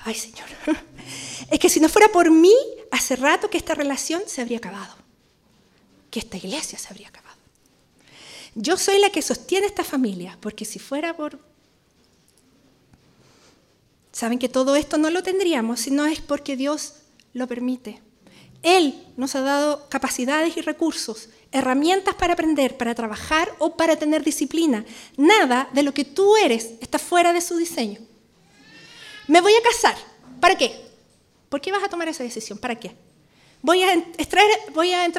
[0.05, 0.49] Ay, Señor.
[1.51, 2.55] Es que si no fuera por mí,
[2.91, 4.95] hace rato que esta relación se habría acabado.
[6.11, 7.39] Que esta iglesia se habría acabado.
[8.55, 11.39] Yo soy la que sostiene esta familia, porque si fuera por
[14.13, 16.95] Saben que todo esto no lo tendríamos si no es porque Dios
[17.33, 18.03] lo permite.
[18.63, 24.23] Él nos ha dado capacidades y recursos, herramientas para aprender, para trabajar o para tener
[24.23, 24.85] disciplina.
[25.17, 28.01] Nada de lo que tú eres está fuera de su diseño.
[29.27, 29.97] Me voy a casar.
[30.41, 30.73] ¿Para qué?
[31.49, 32.59] ¿Por qué vas a tomar esa decisión?
[32.59, 32.95] ¿Para qué?
[33.63, 34.45] Voy a, entrar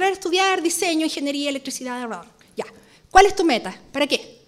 [0.03, 2.09] a estudiar diseño, ingeniería, electricidad.
[2.55, 2.65] Ya.
[3.09, 3.75] ¿Cuál es tu meta?
[3.91, 4.41] ¿Para qué?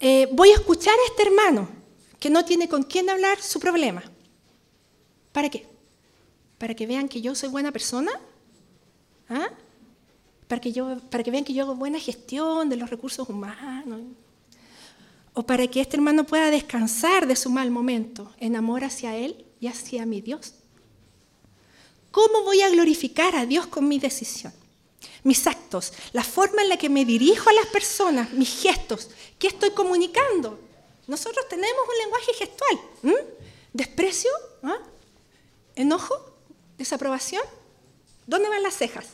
[0.00, 1.83] Eh, voy a escuchar a este hermano
[2.24, 4.02] que no tiene con quién hablar su problema.
[5.30, 5.68] ¿Para qué?
[6.56, 8.12] ¿Para que vean que yo soy buena persona?
[9.28, 9.50] ¿Ah?
[10.48, 14.00] ¿Para, que yo, ¿Para que vean que yo hago buena gestión de los recursos humanos?
[15.34, 19.44] ¿O para que este hermano pueda descansar de su mal momento en amor hacia él
[19.60, 20.54] y hacia mi Dios?
[22.10, 24.54] ¿Cómo voy a glorificar a Dios con mi decisión?
[25.24, 29.48] Mis actos, la forma en la que me dirijo a las personas, mis gestos, ¿qué
[29.48, 30.58] estoy comunicando?
[31.06, 33.26] Nosotros tenemos un lenguaje gestual.
[33.72, 34.30] ¿Desprecio?
[35.74, 36.14] ¿Enojo?
[36.78, 37.42] ¿Desaprobación?
[38.26, 39.06] ¿Dónde van las cejas?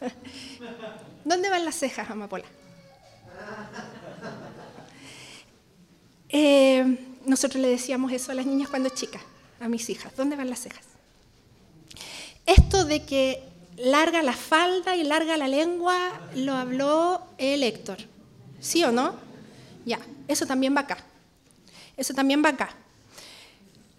[1.24, 2.44] ¿Dónde van las cejas, Amapola?
[6.32, 9.20] Eh, nosotros le decíamos eso a las niñas cuando chicas,
[9.58, 10.14] a mis hijas.
[10.14, 10.84] ¿Dónde van las cejas?
[12.46, 13.42] Esto de que
[13.76, 17.98] larga la falda y larga la lengua lo habló el Héctor.
[18.60, 19.16] ¿Sí o no?
[19.84, 21.04] Ya, eso también va acá.
[21.96, 22.74] Eso también va acá.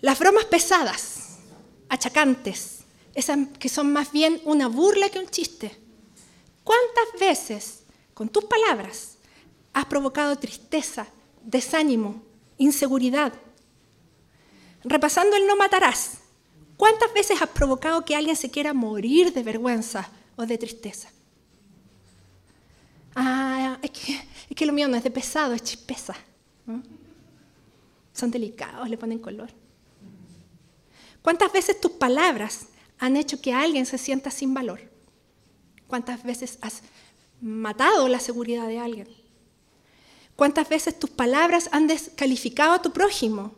[0.01, 1.37] Las bromas pesadas,
[1.89, 2.79] achacantes,
[3.13, 5.77] esas que son más bien una burla que un chiste.
[6.63, 9.17] ¿Cuántas veces con tus palabras
[9.73, 11.07] has provocado tristeza,
[11.43, 12.23] desánimo,
[12.57, 13.33] inseguridad?
[14.83, 16.19] Repasando el no matarás,
[16.77, 21.09] ¿cuántas veces has provocado que alguien se quiera morir de vergüenza o de tristeza?
[23.13, 23.91] Ah, es
[24.55, 26.15] que, lo mío no es de pesado, es chispeza
[28.21, 29.49] son delicados, le ponen color.
[31.21, 32.67] ¿Cuántas veces tus palabras
[32.99, 34.79] han hecho que alguien se sienta sin valor?
[35.87, 36.83] ¿Cuántas veces has
[37.41, 39.07] matado la seguridad de alguien?
[40.35, 43.55] ¿Cuántas veces tus palabras han descalificado a tu prójimo?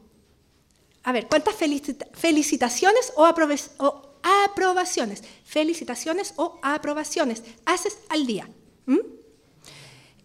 [1.04, 1.56] A ver, ¿cuántas
[2.13, 5.23] felicitaciones o, aprobaciones?
[5.43, 8.47] Felicitaciones o aprobaciones haces al día.
[8.86, 8.99] ¿Mm?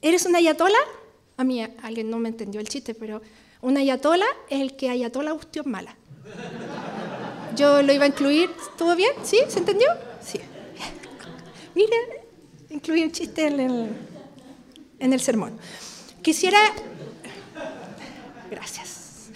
[0.00, 0.78] ¿Eres una ayatola?
[1.36, 3.20] A mí alguien no me entendió el chiste, pero
[3.60, 5.96] un ayatola es el que ayatola cuestión mala.
[7.56, 8.50] yo lo iba a incluir.
[8.70, 9.12] ¿Estuvo bien?
[9.24, 9.38] ¿Sí?
[9.48, 9.88] ¿Se entendió?
[10.20, 10.40] Sí.
[11.74, 11.96] Mire,
[12.70, 13.88] incluí un chiste en el,
[14.98, 15.58] en el sermón.
[16.22, 16.58] Quisiera...
[18.50, 19.28] Gracias.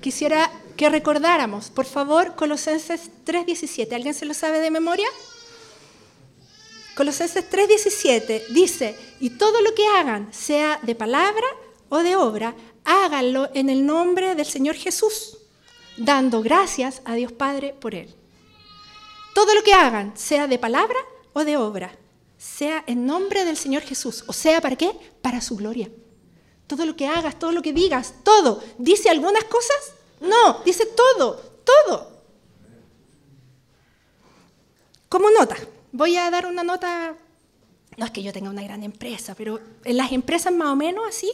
[0.00, 3.92] Quisiera que recordáramos, por favor, Colosenses 3.17.
[3.94, 5.08] ¿Alguien se lo sabe de memoria?
[6.98, 11.46] Colosenses 3:17 dice, y todo lo que hagan, sea de palabra
[11.88, 12.56] o de obra,
[12.88, 15.36] háganlo en el nombre del Señor Jesús,
[15.98, 18.14] dando gracias a Dios Padre por él.
[19.34, 20.98] Todo lo que hagan, sea de palabra
[21.34, 21.94] o de obra,
[22.38, 24.24] sea en nombre del Señor Jesús.
[24.26, 24.90] O sea, ¿para qué?
[25.20, 25.90] Para su gloria.
[26.66, 28.62] Todo lo que hagas, todo lo que digas, todo.
[28.78, 29.92] ¿Dice algunas cosas?
[30.20, 32.18] No, dice todo, todo.
[35.10, 35.56] Como nota,
[35.92, 37.14] voy a dar una nota,
[37.96, 41.04] no es que yo tenga una gran empresa, pero en las empresas más o menos
[41.06, 41.30] así,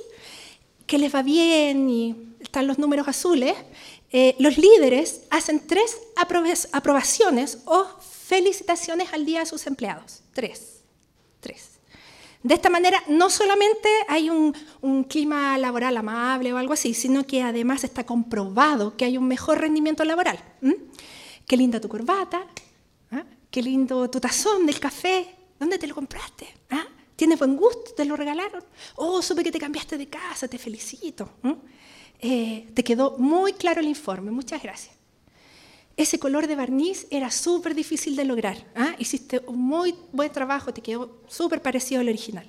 [0.87, 3.55] que les va bien y están los números azules,
[4.11, 5.99] eh, los líderes hacen tres
[6.73, 10.21] aprobaciones o felicitaciones al día a sus empleados.
[10.33, 10.81] Tres.
[11.41, 11.75] Tres.
[12.45, 14.55] De esta manera, no solamente hay un,
[15.09, 19.61] clima laboral amable o algo así, sino que además está comprobado que hay un mejor
[19.61, 20.39] rendimiento laboral.
[21.47, 22.47] Qué linda tu corbata,
[23.51, 26.47] qué lindo tu tazón del café, ¿dónde te lo compraste?
[26.71, 26.87] ¿Ah?
[27.17, 27.93] ¿Tienes buen gusto?
[27.95, 28.65] ¿Te lo regalaron?
[28.97, 31.31] Oh, supe que te cambiaste de casa, te felicito.
[32.21, 34.95] Eh, te quedó muy claro el informe, muchas gracias.
[35.97, 38.67] Ese color de barniz era súper difícil de lograr.
[38.75, 38.97] ¿ah?
[38.99, 42.47] Hiciste un muy buen trabajo, te quedó súper parecido al original.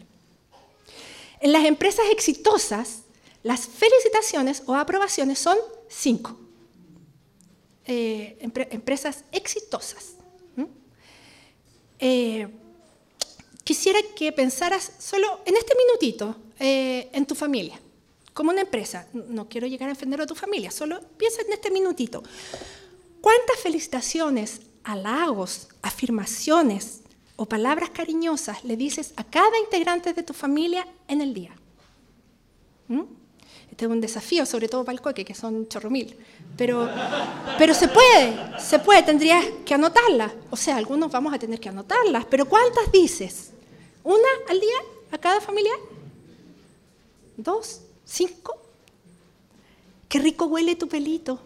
[1.41, 3.03] En las empresas exitosas,
[3.43, 6.39] las felicitaciones o aprobaciones son cinco.
[7.85, 10.15] Eh, empresas exitosas.
[11.99, 12.47] Eh,
[13.65, 17.77] quisiera que pensaras solo en este minutito eh, en tu familia,
[18.33, 19.07] como una empresa.
[19.11, 22.23] No quiero llegar a ofender a tu familia, solo piensa en este minutito.
[23.19, 27.01] ¿Cuántas felicitaciones, halagos, afirmaciones
[27.35, 31.55] o palabras cariñosas le dices a cada integrante de tu familia en el día?
[32.87, 33.01] ¿Mm?
[33.71, 36.15] Este es un desafío, sobre todo para el coque, que son chorro mil.
[36.55, 36.87] Pero,
[37.57, 40.31] pero se puede, se puede, tendrías que anotarlas.
[40.51, 43.54] O sea, algunos vamos a tener que anotarlas, pero ¿cuántas dices?
[44.05, 44.77] ¿Una al día
[45.11, 45.73] a cada familia?
[47.35, 47.81] ¿Dos?
[48.05, 48.55] ¿Cinco?
[50.07, 51.39] Qué rico huele tu pelito.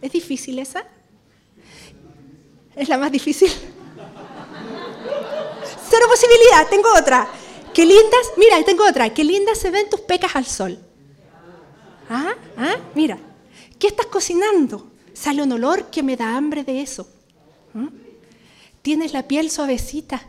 [0.00, 0.84] ¿Es difícil esa?
[2.76, 3.50] ¿Es la más difícil?
[5.90, 7.28] Cero posibilidad, tengo otra.
[7.74, 9.12] Qué lindas, mira, tengo otra.
[9.12, 10.78] Qué lindas se ven tus pecas al sol.
[12.08, 12.36] ¿Ah?
[12.56, 12.76] ¿Ah?
[12.94, 13.18] Mira,
[13.80, 14.86] ¿qué estás cocinando?
[15.14, 17.08] Sale un olor que me da hambre de eso.
[17.74, 17.88] ¿Mm?
[18.82, 20.22] Tienes la piel suavecita.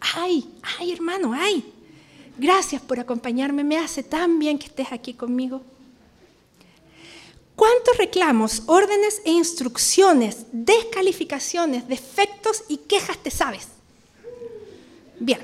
[0.00, 1.64] Ay, ay, hermano, ay.
[2.38, 3.64] Gracias por acompañarme.
[3.64, 5.62] Me hace tan bien que estés aquí conmigo.
[7.56, 13.66] ¿Cuántos reclamos, órdenes e instrucciones, descalificaciones, defectos y quejas te sabes?
[15.18, 15.40] Bien.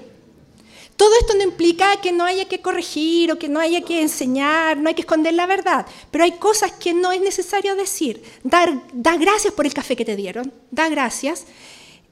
[0.96, 4.76] Todo esto no implica que no haya que corregir o que no haya que enseñar,
[4.76, 8.22] no hay que esconder la verdad, pero hay cosas que no es necesario decir.
[8.44, 11.46] Dar, da gracias por el café que te dieron, da gracias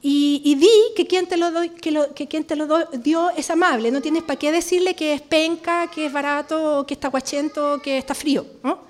[0.05, 3.93] y, di que quien te lo, dio es amable.
[3.93, 7.99] No tienes para qué decirle que es penca, que es barato, que está guachento, que
[7.99, 8.45] está frío.
[8.65, 8.81] No,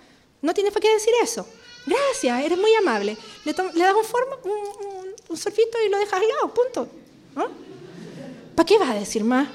[0.40, 1.46] no tienes para qué decir eso.
[1.84, 3.18] Gracias, eres muy amable.
[3.44, 6.88] Le, das un, forma, un, un, sorbito y lo dejas al lado, punto.
[8.54, 9.48] ¿Para qué vas a decir más?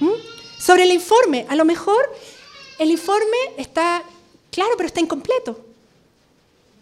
[0.00, 0.10] ¿Mm?
[0.58, 2.10] Sobre el informe, a lo mejor
[2.78, 4.02] el informe está
[4.50, 5.60] claro, pero está incompleto.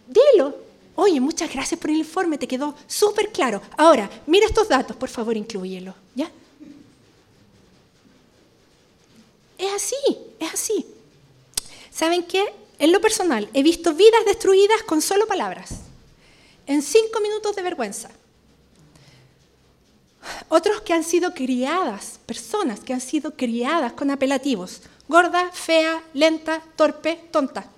[0.07, 0.70] Dilo.
[0.94, 3.62] Oye, muchas gracias por el informe, te quedó súper claro.
[3.76, 5.94] Ahora, mira estos datos, por favor, incluyelo.
[6.14, 6.31] ¿Ya?
[9.57, 10.86] Es así, es así.
[11.91, 12.53] ¿Saben qué?
[12.78, 15.80] En lo personal, he visto vidas destruidas con solo palabras,
[16.66, 18.11] en cinco minutos de vergüenza.
[20.49, 24.82] Otros que han sido criadas, personas que han sido criadas con apelativos.
[25.09, 27.70] Gorda, fea, lenta, torpe, tonta.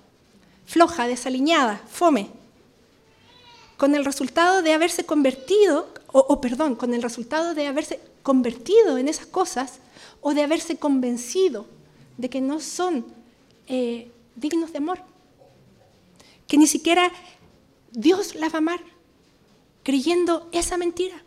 [0.65, 2.29] Floja, desaliñada, fome.
[3.77, 9.07] Con el resultado de haberse convertido, o, perdón, con el resultado de haberse convertido en
[9.07, 9.79] esas cosas
[10.21, 11.65] o de haberse convencido
[12.17, 13.05] de que no son
[13.67, 14.99] eh, dignos de amor.
[16.47, 17.11] Que ni siquiera
[17.91, 18.79] Dios las va a amar,
[19.83, 21.23] creyendo esa mentira.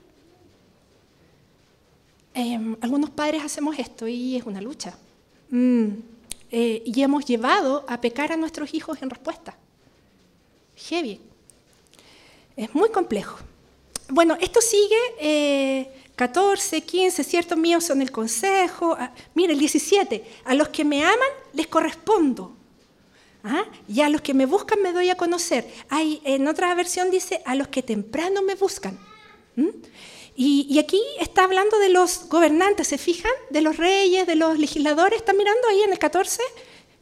[2.34, 4.98] Em, algunos padres hacemos esto y es una lucha.
[5.50, 5.86] Mm,
[6.50, 9.56] eh, y hemos llevado a pecar a nuestros hijos en respuesta.
[10.76, 11.20] Heavy.
[12.56, 13.38] Es muy complejo.
[14.08, 18.96] Bueno, esto sigue 14, 15, ciertos míos son el consejo.
[18.98, 22.52] Ah, mira, el 17, a los que me aman les correspondo.
[23.44, 23.64] ¿Ah?
[23.86, 25.70] Y a los que me buscan me doy a conocer.
[25.88, 28.98] Hay, en otra versión dice, a los que temprano me buscan.
[30.34, 33.32] Y, aquí está hablando de los gobernantes, ¿se fijan?
[33.50, 35.18] De los reyes, de los legisladores.
[35.18, 36.42] ¿Están mirando ahí en el 14,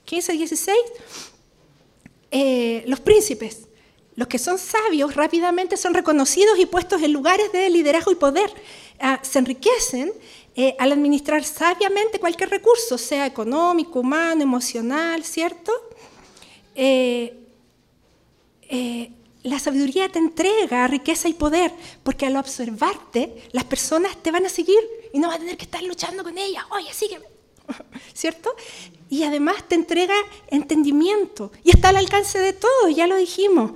[0.04, 0.76] 15, 16?
[2.86, 3.63] los príncipes.
[4.16, 8.50] Los que son sabios rápidamente son reconocidos y puestos en lugares de liderazgo y poder.
[9.00, 10.12] Ah, se enriquecen
[10.54, 15.72] eh, al administrar sabiamente cualquier recurso, sea económico, humano, emocional, ¿cierto?
[16.76, 17.36] Eh,
[18.62, 19.10] eh,
[19.42, 24.48] la sabiduría te entrega riqueza y poder, porque al observarte, las personas te van a
[24.48, 24.78] seguir
[25.12, 26.64] y no vas a tener que estar luchando con ellas.
[26.70, 27.26] Oye, sígueme.
[28.14, 28.54] ¿Cierto?
[29.10, 30.14] Y además te entrega
[30.48, 33.72] entendimiento y está al alcance de todo, ya lo dijimos.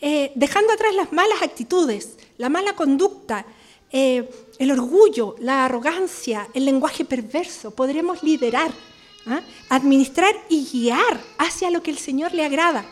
[0.00, 3.44] Dejando atrás las malas actitudes, la mala conducta,
[3.92, 7.72] eh, el orgullo, la arrogancia, el lenguaje perverso.
[7.72, 8.70] Podremos liderar,
[9.26, 9.40] ¿ah?
[9.68, 12.84] administrar y guiar hacia lo que el Señor le agrada.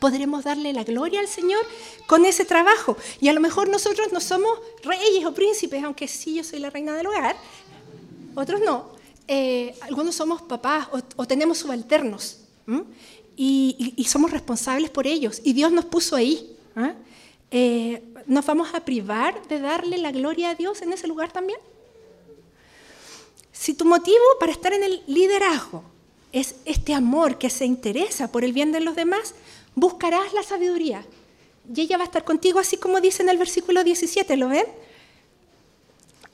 [0.00, 1.64] Podremos darle la gloria al Señor
[2.06, 2.98] con ese trabajo.
[3.20, 6.68] Y a lo mejor nosotros no somos reyes o príncipes, aunque sí yo soy la
[6.68, 7.36] reina del hogar,
[8.34, 8.92] otros no.
[9.26, 12.40] Eh, algunos somos papás o, tenemos subalternos
[13.36, 15.40] y, somos responsables por ellos.
[15.44, 16.56] Y Dios nos puso ahí.
[16.76, 16.94] ¿ah?
[17.50, 21.58] Eh, ¿nos vamos a privar de darle la gloria a Dios en ese lugar también?
[23.52, 25.84] Si tu motivo para estar en el liderazgo
[26.32, 29.34] es este amor que se interesa por el bien de los demás,
[29.74, 31.04] buscarás la sabiduría.
[31.72, 34.66] Y ella va a estar contigo así como dice en el versículo 17, ¿lo ven?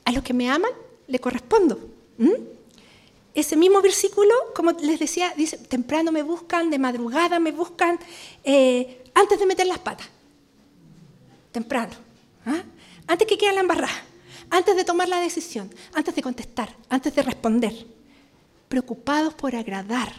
[0.05, 0.73] A los que me aman,
[1.07, 1.79] le correspondo.
[3.35, 7.99] Ese mismo versículo, como les decía, dice, temprano me buscan, de madrugada me buscan,
[8.45, 10.09] eh, antes de meter las patas
[11.53, 11.93] temprano,
[12.47, 12.63] ¿ah?
[13.07, 13.93] antes que quede la embarrada,
[14.51, 17.87] antes de tomar la decisión, antes de contestar, antes de responder,
[18.69, 20.13] preocupados por agradar,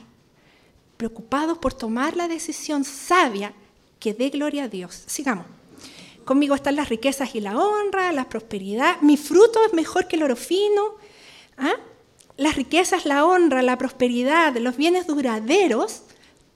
[0.98, 3.54] preocupados por tomar la decisión sabia
[4.00, 5.04] que dé gloria a Dios.
[5.08, 5.46] Sigamos.
[6.26, 9.02] Conmigo están las riquezas y la honra, la prosperidad.
[9.02, 10.96] Mi fruto es mejor que el oro fino.
[11.58, 11.76] ¿ah?
[12.42, 16.02] Las riquezas, la honra, la prosperidad, los bienes duraderos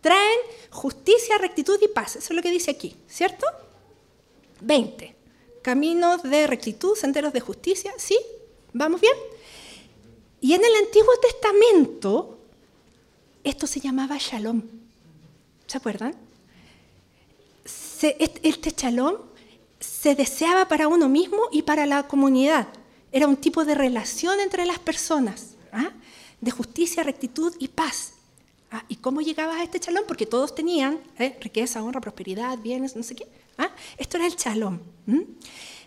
[0.01, 0.39] traen
[0.71, 2.15] justicia, rectitud y paz.
[2.15, 3.45] Eso es lo que dice aquí, ¿cierto?
[4.61, 5.15] 20.
[5.61, 7.93] Caminos de rectitud, senderos de justicia.
[7.97, 8.17] ¿Sí?
[8.73, 9.13] ¿Vamos bien?
[10.41, 12.39] Y en el Antiguo Testamento,
[13.43, 14.63] esto se llamaba shalom.
[15.67, 16.15] ¿Se acuerdan?
[17.63, 19.17] este shalom
[19.79, 22.69] se deseaba para uno mismo y para la comunidad.
[23.11, 25.91] Era un tipo de relación entre las personas, ¿ah?
[26.41, 28.13] de justicia, rectitud y paz.
[28.71, 28.83] ¿Ah?
[28.87, 30.05] ¿Y cómo llegabas a este shalom?
[30.07, 31.37] Porque todos tenían ¿eh?
[31.41, 33.27] riqueza, honra, prosperidad, bienes, no sé qué.
[33.57, 33.69] ¿Ah?
[33.97, 34.79] Esto era el shalom.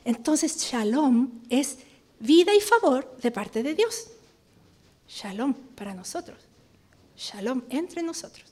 [0.05, 1.79] Entonces, shalom es
[2.21, 4.09] vida y favor de parte de Dios.
[5.09, 6.39] Shalom para nosotros.
[7.17, 8.47] Shalom entre nosotros.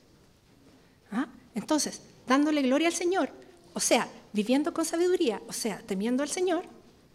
[1.12, 1.28] ¿Ah?
[1.55, 3.30] Entonces, dándole gloria al Señor,
[3.74, 6.64] o sea, viviendo con sabiduría, o sea, temiendo al Señor,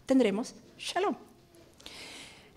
[0.06, 1.16] tendremos shalom.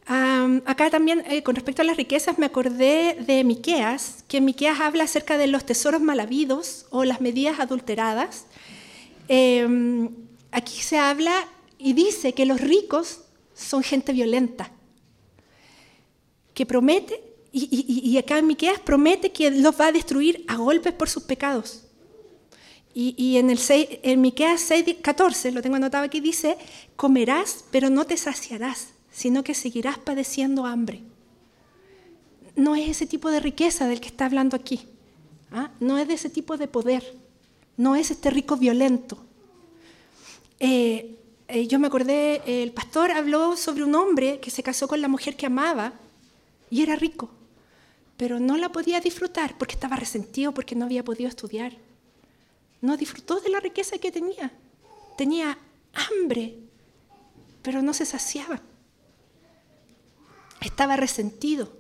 [0.07, 5.05] Acá también, eh, con respecto a las riquezas, me acordé de Miqueas, que Miqueas habla
[5.05, 8.45] acerca de los tesoros mal habidos o las medidas adulteradas
[9.27, 10.09] Em,
[10.51, 11.47] aquí se habla
[11.77, 13.21] y dice que los ricos
[13.53, 14.71] son gente violenta,
[16.53, 21.07] que promete, y, acá en Miqueas promete que los va a destruir a golpes por
[21.07, 21.83] sus pecados.
[22.93, 26.57] Y, en, el 6, en Miqueas 6, 14, lo tengo anotado aquí, dice,
[26.95, 31.01] comerás, pero no te saciarás, sino que seguirás padeciendo hambre.
[32.55, 34.87] No es ese tipo de riqueza del que está hablando aquí.
[35.51, 35.71] ¿ah?
[35.79, 37.03] No es de ese tipo de poder
[37.77, 39.17] no es este rico violento.
[40.59, 45.01] Eh, eh, yo me acordé, el pastor habló sobre un hombre que se casó con
[45.01, 45.93] la mujer que amaba
[46.69, 47.29] y era rico,
[48.17, 51.73] pero no la podía disfrutar porque estaba resentido, porque no había podido estudiar.
[52.81, 54.51] No disfrutó de la riqueza que tenía.
[55.17, 55.57] Tenía
[55.93, 56.55] hambre,
[57.61, 58.61] pero no se saciaba.
[60.65, 61.71] Estaba resentido.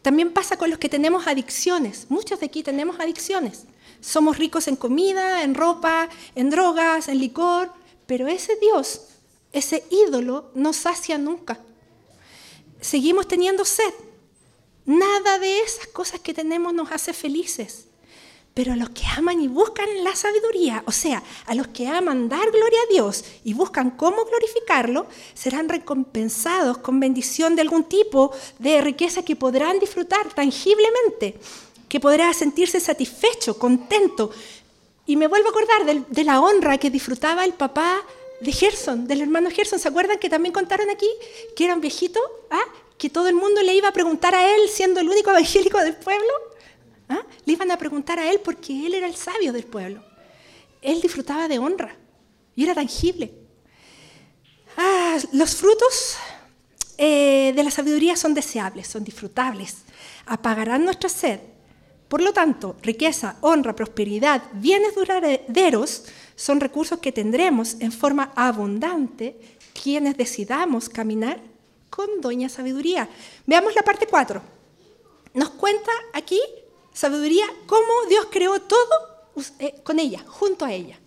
[0.00, 2.06] También pasa con los que tenemos adicciones.
[2.08, 3.64] Muchos de aquí tenemos adicciones.
[4.00, 7.72] Somos ricos en comida, en ropa, en drogas, en licor,
[8.06, 9.00] pero ese Dios,
[9.52, 11.58] ese ídolo, no sacia nunca.
[12.80, 13.92] Seguimos teniendo sed.
[14.84, 17.85] Nada de esas cosas que tenemos nos hace felices.
[18.56, 22.26] Pero a los que aman y buscan la sabiduría, o sea, a los que aman
[22.26, 28.32] dar gloria a Dios y buscan cómo glorificarlo, serán recompensados con bendición de algún tipo
[28.58, 31.38] de riqueza que podrán disfrutar tangiblemente
[31.88, 34.30] que podrá sentirse satisfecho, contento.
[35.06, 38.02] Y me vuelvo a acordar de, la honra que disfrutaba el papá
[38.40, 39.78] de Gerson, del hermano Gerson.
[39.78, 41.08] ¿Se acuerdan que también contaron aquí
[41.54, 42.20] que era un viejito?
[42.50, 42.64] ¿Ah?
[42.98, 45.94] Que todo el mundo le iba a preguntar a él, siendo el único evangélico del
[45.94, 46.32] pueblo.
[47.08, 47.22] ¿Ah?
[47.44, 50.02] Le iban a preguntar a él porque él era el sabio del pueblo.
[50.82, 51.96] Él disfrutaba de honra
[52.54, 53.32] y era tangible.
[54.76, 56.16] Ah, los frutos
[56.98, 59.78] eh, de la sabiduría son deseables, son disfrutables,
[60.26, 61.40] apagarán nuestra sed.
[62.08, 66.04] Por lo tanto, riqueza, honra, prosperidad, bienes duraderos
[66.36, 69.36] son recursos que tendremos en forma abundante
[69.82, 71.40] quienes decidamos caminar
[71.90, 73.08] con Doña Sabiduría.
[73.46, 74.40] Veamos la parte 4.
[75.34, 76.40] Nos cuenta aquí
[76.96, 78.88] Sabiduría cómo Dios creó todo
[79.58, 80.98] eh, con ella, junto a ella.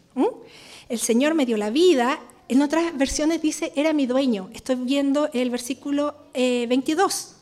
[0.88, 4.52] El Señor me dio la vida, en otras versiones dice, era mi dueño.
[4.54, 7.36] Estoy viendo el versículo 22.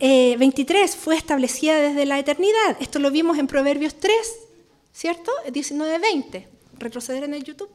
[0.00, 2.78] Eh, 23, eh, fue establecida desde la eternidad.
[2.80, 4.16] Esto lo vimos en Proverbios 3,
[4.90, 5.30] ¿cierto?
[5.46, 6.46] 19-20.
[6.78, 7.68] Retroceder en el YouTube.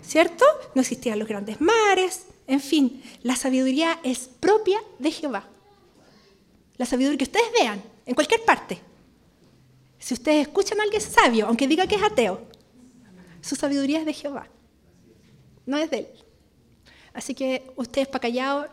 [0.00, 0.44] ¿Cierto?
[0.76, 2.26] No existían los grandes mares.
[2.46, 5.48] En fin, la sabiduría es propia de Jehová.
[6.76, 8.80] La sabiduría que ustedes vean en cualquier parte.
[9.98, 12.42] Si ustedes escuchan a alguien sabio, aunque diga que es ateo,
[13.40, 14.48] su sabiduría es de Jehová,
[15.66, 16.08] no es de él.
[17.12, 18.68] Así que ustedes para callado,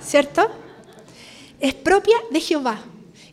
[0.00, 0.50] ¿cierto?
[1.60, 2.82] Es propia de Jehová.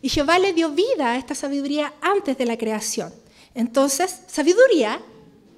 [0.02, 3.12] Y Jehová le dio vida a esta sabiduría antes de la creación.
[3.54, 5.00] Entonces, sabiduría,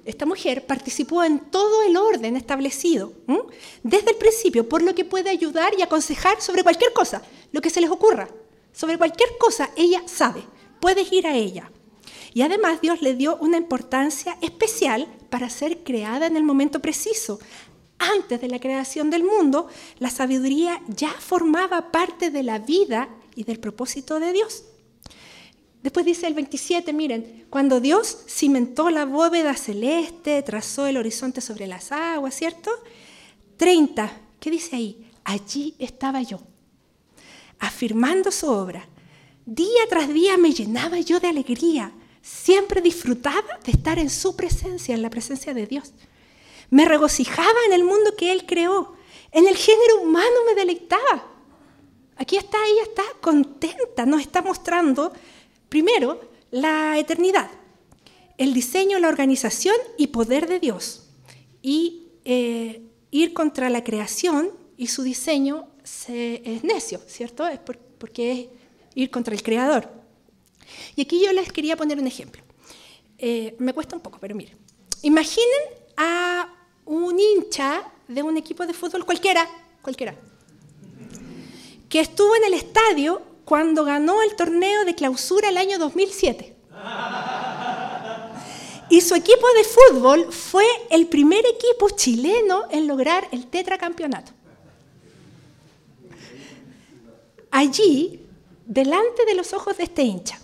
[0.05, 3.13] esta mujer participó en todo el orden establecido,
[3.83, 7.69] desde el principio, por lo que puede ayudar y aconsejar sobre cualquier cosa, lo que
[7.69, 8.27] se les ocurra.
[8.73, 10.43] Sobre cualquier cosa ella sabe,
[10.81, 11.71] puedes ir a ella.
[12.33, 17.39] Y además Dios le dio una importancia especial para ser creada en el momento preciso.
[17.99, 19.67] Antes de la creación del mundo,
[19.99, 24.65] la sabiduría ya formaba parte de la vida y del propósito de Dios.
[25.83, 31.67] Después dice el 27, miren, cuando Dios cimentó la bóveda celeste, trazó el horizonte sobre
[31.67, 32.71] las aguas, ¿cierto?
[33.57, 35.11] 30, ¿qué dice ahí?
[35.25, 36.39] Allí estaba yo,
[37.59, 38.87] afirmando su obra.
[39.45, 44.95] Día tras día me llenaba yo de alegría siempre disfrutaba de estar en su presencia,
[44.95, 45.91] en la presencia de Dios.
[46.69, 48.95] Me regocijaba en el mundo que Él creó.
[49.31, 51.27] En el género humano me deleitaba.
[52.15, 55.11] Aquí está, ella está contenta, nos está mostrando
[55.73, 56.21] primero
[56.51, 57.49] la eternidad,
[58.37, 61.09] el diseño, la organización y poder de Dios.
[61.63, 67.47] Y eh, ir contra la creación y su diseño es necio, ¿cierto?
[67.47, 67.57] Es
[67.97, 68.47] porque es
[68.93, 69.89] ir contra el creador.
[70.95, 72.43] Y aquí yo les quería poner un ejemplo.
[73.17, 74.55] Eh, me cuesta un poco, pero miren.
[75.01, 75.63] Imaginen
[75.97, 76.53] a
[76.85, 79.49] un hincha de un equipo de fútbol cualquiera,
[79.81, 80.13] cualquiera,
[81.89, 86.55] que estuvo en el estadio cuando ganó el torneo de clausura el año 2007.
[88.89, 94.31] Y su equipo de fútbol fue el primer equipo chileno en lograr el tetracampeonato.
[97.51, 98.25] Allí,
[98.65, 100.39] delante de los ojos de este hincha.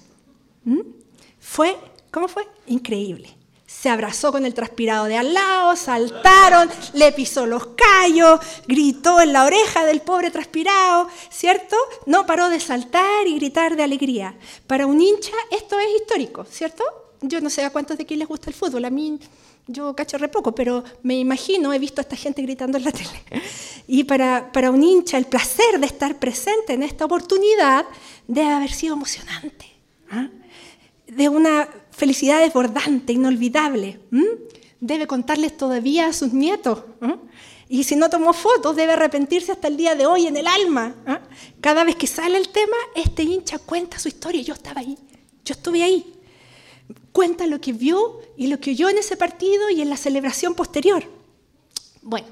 [1.39, 1.75] Fue,
[2.11, 2.47] ¿cómo fue?
[2.67, 3.35] Increíble.
[3.69, 9.31] Se abrazó con el transpirado de al lado, saltaron, le pisó los callos, gritó en
[9.31, 11.75] la oreja del pobre transpirado, ¿cierto?
[12.07, 14.35] No paró de saltar y gritar de alegría.
[14.65, 16.83] Para un hincha esto es histórico, ¿cierto?
[17.21, 19.19] Yo no sé a cuántos de aquí les gusta el fútbol, a mí
[19.67, 22.91] yo cacho re poco, pero me imagino, he visto a esta gente gritando en la
[22.91, 23.23] tele.
[23.87, 27.85] Y para, para un hincha el placer de estar presente en esta oportunidad
[28.27, 29.67] debe haber sido emocionante.
[30.09, 30.27] ¿ah?
[31.09, 31.67] de una
[31.99, 33.99] felicidad desbordante, inolvidable.
[34.79, 36.79] Debe contarles todavía a sus nietos.
[37.67, 40.95] Y si no tomó fotos, debe arrepentirse hasta el día de hoy en el alma.
[41.59, 44.41] Cada vez que sale el tema, este hincha cuenta su historia.
[44.41, 44.97] Yo estaba ahí,
[45.43, 46.13] yo estuve ahí.
[47.11, 50.55] Cuenta lo que vio y lo que oyó en ese partido y en la celebración
[50.55, 51.03] posterior.
[52.01, 52.27] Bueno,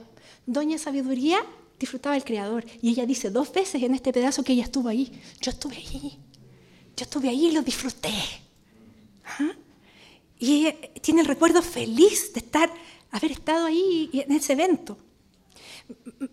[0.45, 1.39] Doña Sabiduría
[1.77, 5.11] disfrutaba del Creador y ella dice dos veces en este pedazo que ella estuvo ahí.
[5.41, 6.17] Yo estuve ahí,
[6.95, 8.13] yo estuve ahí y lo disfruté.
[10.39, 10.71] Y
[11.01, 12.71] tiene el recuerdo feliz de estar,
[13.11, 14.97] haber estado ahí en ese evento.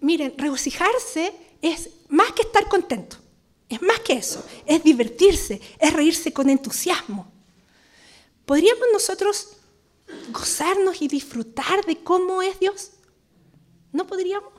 [0.01, 1.33] Miren, regocijarse
[1.63, 3.17] es más que estar contento,
[3.69, 7.33] es más que eso, es divertirse, es reírse con entusiasmo.
[8.45, 9.57] ¿Podríamos nosotros
[10.31, 12.91] gozarnos y disfrutar de cómo es Dios?
[13.93, 14.53] ¿No podríamos?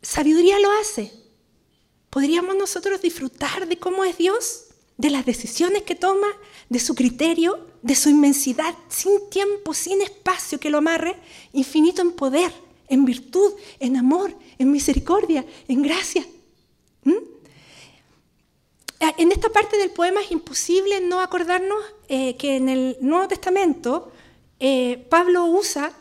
[0.00, 1.12] Sabiduría lo hace.
[2.10, 4.71] ¿Podríamos nosotros disfrutar de cómo es Dios?
[4.96, 6.28] De las decisiones que toma,
[6.68, 11.16] de su criterio, de su inmensidad, sin tiempo, sin espacio que lo amarre,
[11.52, 12.52] infinito en poder,
[12.88, 16.24] en virtud, en amor, en misericordia, en gracia.
[17.04, 17.32] ¿Mm?
[19.18, 24.12] En esta parte del poema es imposible no acordarnos eh, que en el Nuevo Testamento
[24.60, 25.92] eh, Pablo usa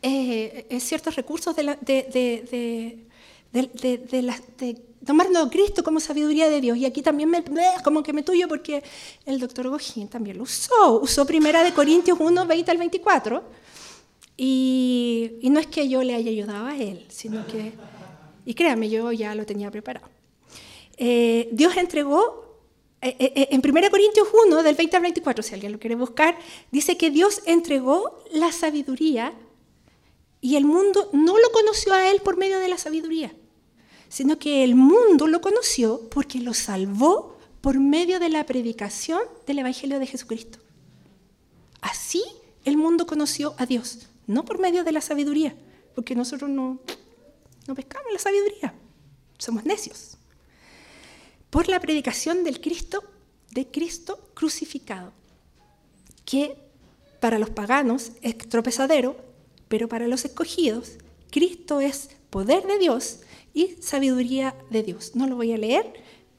[0.00, 3.06] eh, ciertos recursos de de,
[3.52, 6.76] de, tomarnos a Cristo como sabiduría de Dios.
[6.76, 7.42] Y aquí también me,
[7.82, 8.82] como que me tuyo porque
[9.24, 11.00] el doctor Gojín también lo usó.
[11.00, 13.42] Usó primera de Corintios 1, 20 al 24.
[14.36, 17.72] Y, y no es que yo le haya ayudado a él, sino que,
[18.44, 20.08] y créame, yo ya lo tenía preparado.
[20.98, 22.60] Eh, Dios entregó,
[23.00, 26.36] eh, eh, en 1 Corintios 1, del 20 al 24, si alguien lo quiere buscar,
[26.70, 29.32] dice que Dios entregó la sabiduría
[30.42, 33.32] y el mundo no lo conoció a él por medio de la sabiduría
[34.08, 39.58] sino que el mundo lo conoció porque lo salvó por medio de la predicación del
[39.58, 40.58] Evangelio de Jesucristo.
[41.80, 42.22] Así
[42.64, 45.56] el mundo conoció a Dios, no por medio de la sabiduría,
[45.94, 46.80] porque nosotros no,
[47.66, 48.74] no pescamos la sabiduría,
[49.38, 50.16] somos necios.
[51.50, 53.02] Por la predicación del Cristo,
[53.50, 55.12] de Cristo crucificado,
[56.24, 56.56] que
[57.20, 59.16] para los paganos es tropezadero,
[59.68, 60.92] pero para los escogidos,
[61.30, 63.20] Cristo es poder de Dios
[63.56, 65.12] y sabiduría de Dios.
[65.14, 65.90] No lo voy a leer,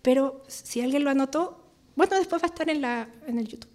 [0.04, 1.58] pero si alguien lo anotó,
[1.96, 3.72] bueno, después va a estar en, el YouTube.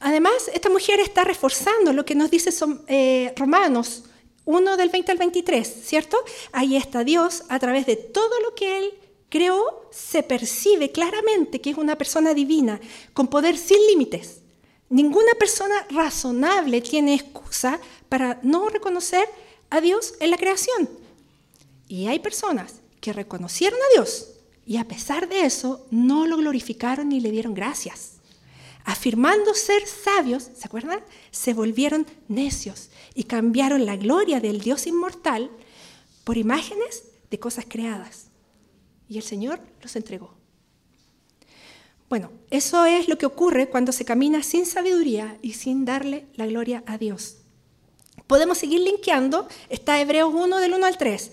[0.00, 2.50] Además, esta mujer está reforzando lo que nos dice
[2.88, 4.06] eh, Romanos
[4.44, 6.16] 1 del 20 al 23, ¿cierto?
[6.50, 8.94] Ahí está Dios, a través de todo lo que Él
[9.28, 12.80] creó, se percibe claramente que es una persona divina,
[13.14, 14.40] con poder sin límites.
[14.88, 17.78] Ninguna persona razonable tiene excusa
[18.08, 19.28] para no reconocer
[19.70, 21.01] a Dios en la creación.
[21.92, 24.30] Y hay personas que reconocieron a Dios
[24.64, 28.12] y a pesar de eso no lo glorificaron ni le dieron gracias.
[28.86, 31.00] Afirmando ser sabios, ¿se acuerdan?
[31.32, 35.50] Se volvieron necios y cambiaron la gloria del Dios inmortal
[36.24, 38.28] por imágenes de cosas creadas.
[39.06, 40.32] Y el Señor los entregó.
[42.08, 46.46] Bueno, eso es lo que ocurre cuando se camina sin sabiduría y sin darle la
[46.46, 47.36] gloria a Dios.
[48.26, 51.32] Podemos seguir linkeando, está Hebreos 1 del 1 al 3.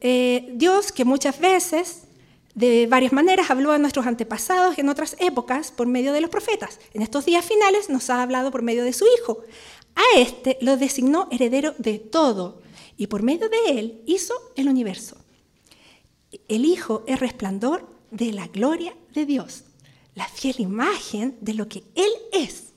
[0.00, 2.02] Eh, Dios que muchas veces,
[2.54, 6.78] de varias maneras, habló a nuestros antepasados en otras épocas por medio de los profetas.
[6.94, 9.42] En estos días finales nos ha hablado por medio de su Hijo.
[9.94, 12.62] A este lo designó heredero de todo
[12.96, 15.16] y por medio de él hizo el universo.
[16.48, 19.64] El Hijo es resplandor de la gloria de Dios,
[20.14, 22.72] la fiel imagen de lo que Él es.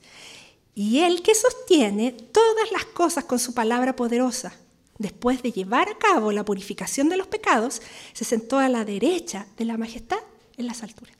[0.74, 4.54] Y Él que sostiene todas las cosas con su palabra poderosa
[4.98, 7.82] después de llevar a cabo la purificación de los pecados,
[8.12, 10.20] se sentó a la derecha de la majestad
[10.56, 11.16] en las alturas.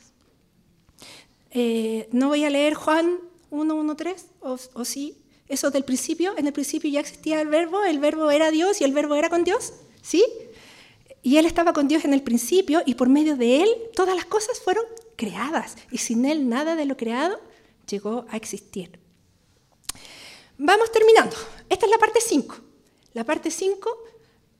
[1.50, 3.18] Eh, no voy a leer Juan
[3.50, 5.16] 1.1.3, o, o sí,
[5.48, 8.84] eso del principio, en el principio ya existía el verbo, el verbo era Dios y
[8.84, 10.24] el verbo era con Dios, ¿sí?
[11.22, 14.24] Y Él estaba con Dios en el principio y por medio de Él todas las
[14.24, 14.84] cosas fueron
[15.16, 17.38] creadas y sin Él nada de lo creado
[17.88, 18.98] llegó a existir.
[20.58, 21.36] Vamos terminando.
[21.68, 22.56] Esta es la parte 5.
[23.14, 23.90] La parte 5,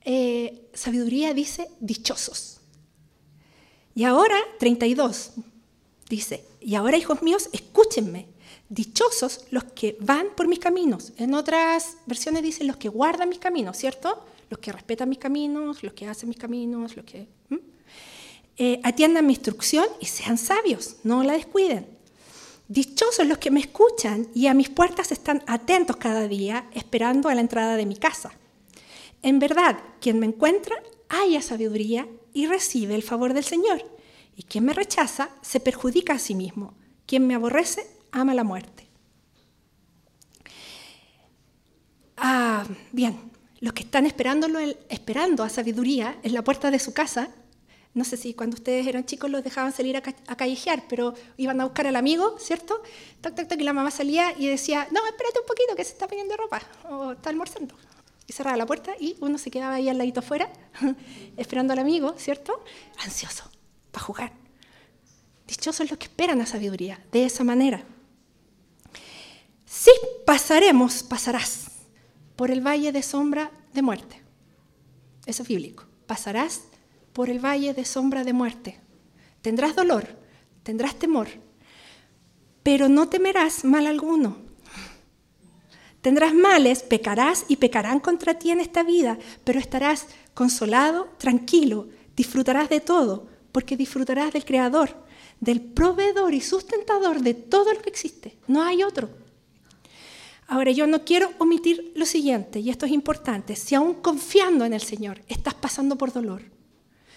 [0.05, 2.59] eh, sabiduría dice dichosos.
[3.95, 5.31] Y ahora, 32,
[6.09, 8.27] dice, y ahora hijos míos, escúchenme,
[8.69, 11.13] dichosos los que van por mis caminos.
[11.17, 14.25] En otras versiones dice los que guardan mis caminos, ¿cierto?
[14.49, 17.27] Los que respetan mis caminos, los que hacen mis caminos, los que...
[18.55, 21.87] Eh, atiendan mi instrucción y sean sabios, no la descuiden.
[22.67, 27.35] Dichosos los que me escuchan y a mis puertas están atentos cada día, esperando a
[27.35, 28.31] la entrada de mi casa.
[29.23, 30.75] En verdad, quien me encuentra
[31.07, 33.81] haya sabiduría y recibe el favor del Señor.
[34.35, 36.73] Y quien me rechaza se perjudica a sí mismo.
[37.05, 38.85] Quien me aborrece ama la muerte.
[42.17, 44.59] Ah, bien, los que están esperándolo,
[44.89, 47.29] esperando a sabiduría en la puerta de su casa,
[47.93, 51.65] no sé si cuando ustedes eran chicos los dejaban salir a, callejear, pero iban a
[51.65, 52.81] buscar al amigo, ¿cierto?
[53.21, 55.93] Toc, toc, toc, y la mamá salía y decía, no, espérate un poquito que se
[55.93, 57.75] está poniendo ropa o está almorzando
[58.27, 60.51] y cerraba la puerta y uno se quedaba ahí al ladito afuera,
[61.37, 62.63] esperando al amigo, ¿cierto?
[63.03, 63.49] Ansioso,
[63.91, 64.33] para jugar.
[65.47, 67.83] Dichosos los que esperan la sabiduría, de esa manera.
[69.65, 69.91] Sí,
[70.25, 71.65] pasaremos, pasarás
[72.35, 74.21] por el valle de sombra de muerte.
[75.25, 75.85] Eso es bíblico.
[76.07, 76.63] Pasarás
[77.11, 78.79] por el valle de sombra de muerte.
[79.41, 80.07] Tendrás dolor,
[80.63, 81.27] tendrás temor,
[82.61, 84.37] pero no temerás mal alguno
[86.03, 92.67] Tendrás males, pecarás y pecarán contra ti en esta vida, pero estarás consolado, tranquilo, disfrutarás
[92.67, 94.97] de todo, porque disfrutarás del Creador,
[95.39, 98.35] del proveedor y sustentador de todo lo que existe.
[98.47, 99.11] No hay otro.
[100.45, 103.55] Ahora, yo no quiero omitir lo siguiente, y esto es importante.
[103.55, 106.41] Si aún confiando en el Señor estás pasando por dolor,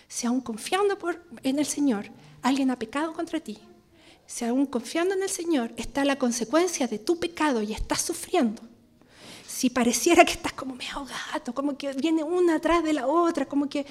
[0.06, 0.96] si aún confiando
[1.42, 2.06] en el Señor
[2.40, 3.58] alguien ha pecado contra ti,
[4.26, 8.62] si aún confiando en el Señor está la consecuencia de tu pecado y estás sufriendo,
[9.56, 13.46] si pareciera que estás como medio gato, como que viene una atrás de la otra,
[13.46, 13.86] como que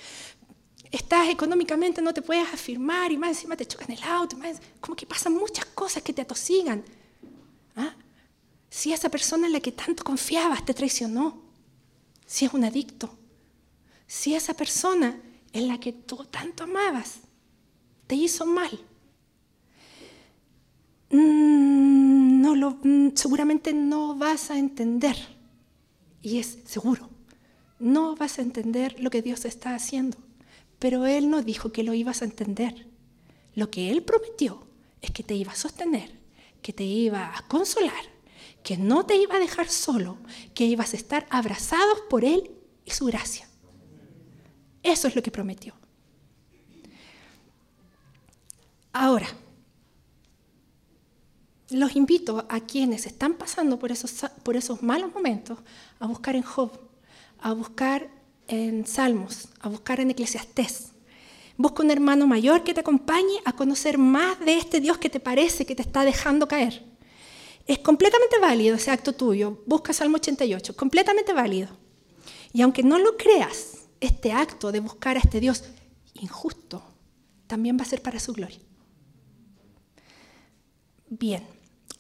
[0.92, 4.38] estás económicamente, no te puedes afirmar y más encima te chocan el auto,
[4.80, 6.84] como que pasan muchas cosas que te atosigan.
[7.76, 7.96] ¿Ah?
[8.70, 11.42] Si esa persona en la que tanto confiabas te traicionó,
[12.28, 13.18] si es un adicto,
[14.06, 15.20] si esa persona
[15.52, 17.22] en la que tú tanto amabas
[18.06, 18.70] te hizo mal,
[21.10, 25.35] mm, no lo, mm, seguramente no vas a entender,
[26.26, 27.08] y es seguro,
[27.78, 30.18] no vas a entender lo que Dios está haciendo,
[30.80, 32.88] pero Él no dijo que lo ibas a entender.
[33.54, 34.68] Lo que Él prometió
[35.04, 36.20] es que te iba a sostener,
[36.64, 38.04] que te iba a consolar,
[38.64, 40.18] que no te iba a dejar solo,
[40.56, 42.50] que ibas a estar abrazados por Él
[42.86, 43.48] y su gracia.
[44.82, 45.76] Eso es lo que prometió.
[48.94, 49.28] Ahora,
[51.70, 55.60] los invito a quienes están pasando por esos, por esos malos momentos
[56.00, 56.72] a buscar en Job,
[57.40, 58.10] a buscar
[58.48, 60.92] en Salmos, a buscar en Eclesiastés.
[61.58, 65.20] Busca un hermano mayor que te acompañe a conocer más de este Dios que te
[65.20, 66.84] parece que te está dejando caer.
[67.66, 69.64] Es completamente válido ese acto tuyo.
[69.66, 71.70] Busca Salmo 88, completamente válido.
[72.54, 75.64] Y aunque no lo creas, este acto de buscar a este Dios
[76.14, 76.84] injusto
[77.48, 78.60] también va a ser para su gloria.
[81.08, 81.46] Bien,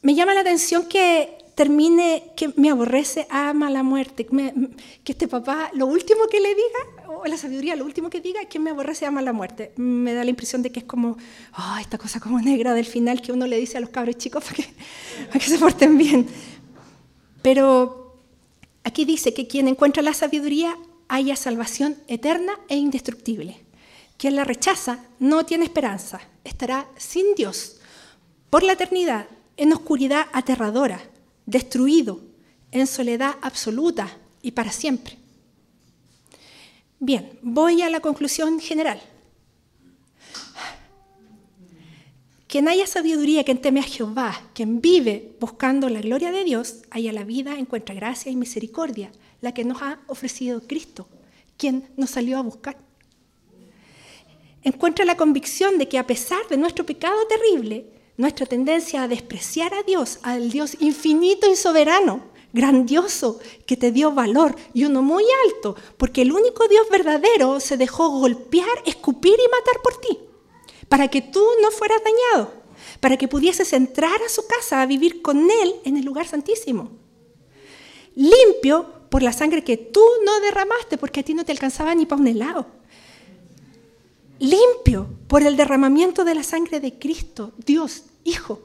[0.02, 5.72] me llama la atención que termine que me aborrece, ama la muerte, que este papá
[5.74, 8.72] lo último que le diga, o la sabiduría lo último que diga es que me
[8.72, 9.72] aborrece, ama la muerte.
[9.78, 11.18] Me da la impresión de que es como,
[11.58, 14.44] oh, esta cosa como negra del final que uno le dice a los cabros chicos
[14.44, 14.64] para que,
[15.28, 16.28] para que se porten bien.
[17.42, 18.20] Pero
[18.84, 20.76] aquí dice que quien encuentra la sabiduría
[21.08, 23.64] haya salvación eterna e indestructible.
[24.18, 27.78] Quien la rechaza no tiene esperanza, estará sin Dios
[28.50, 29.28] por la eternidad
[29.58, 31.02] en oscuridad aterradora
[31.46, 32.22] destruido,
[32.72, 35.18] en soledad absoluta y para siempre.
[37.00, 39.02] Bien, voy a la conclusión general.
[42.48, 47.12] Quien haya sabiduría, quien teme a Jehová, quien vive buscando la gloria de Dios, haya
[47.12, 51.08] la vida, encuentra gracia y misericordia, la que nos ha ofrecido Cristo,
[51.58, 52.78] quien nos salió a buscar.
[54.64, 57.86] Encuentra la convicción de que a pesar de nuestro pecado terrible,
[58.18, 64.12] nuestra tendencia a despreciar a Dios, al Dios infinito y soberano, grandioso, que te dio
[64.12, 69.50] valor y uno muy alto, porque el único Dios verdadero se dejó golpear, escupir y
[69.50, 70.20] matar por ti,
[70.88, 72.54] para que tú no fueras dañado,
[73.02, 76.92] para que pudieses entrar a su casa a vivir con Él en el lugar santísimo.
[78.16, 82.06] Limpio por la sangre que tú no derramaste, porque a ti no te alcanzaba ni
[82.06, 82.68] para un helado
[84.40, 88.60] limpio por el derramamiento de la sangre de Cristo, Dios, Hijo,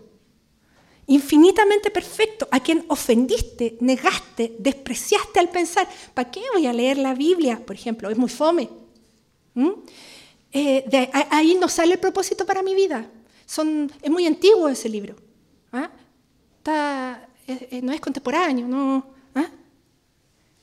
[1.06, 7.14] infinitamente perfecto, a quien ofendiste, negaste, despreciaste al pensar, ¿para qué voy a leer la
[7.14, 7.60] Biblia?
[7.64, 8.70] Por ejemplo, es muy fome.
[9.54, 9.70] ¿Mm?
[10.52, 13.10] Eh, ahí no sale el propósito para mi vida.
[13.44, 15.16] Son, es muy antiguo ese libro.
[15.72, 15.90] ¿ah?
[17.46, 18.68] Eh, eh, no es contemporáneo.
[18.68, 19.04] No,
[19.34, 19.48] ¿ah?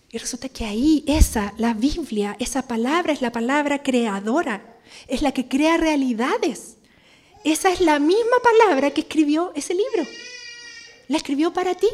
[0.10, 4.77] Y resulta que ahí, esa, la Biblia, esa palabra es la palabra creadora
[5.08, 6.78] es la que crea realidades.
[7.44, 10.10] Esa es la misma palabra que escribió ese libro.
[11.08, 11.88] La escribió para ti.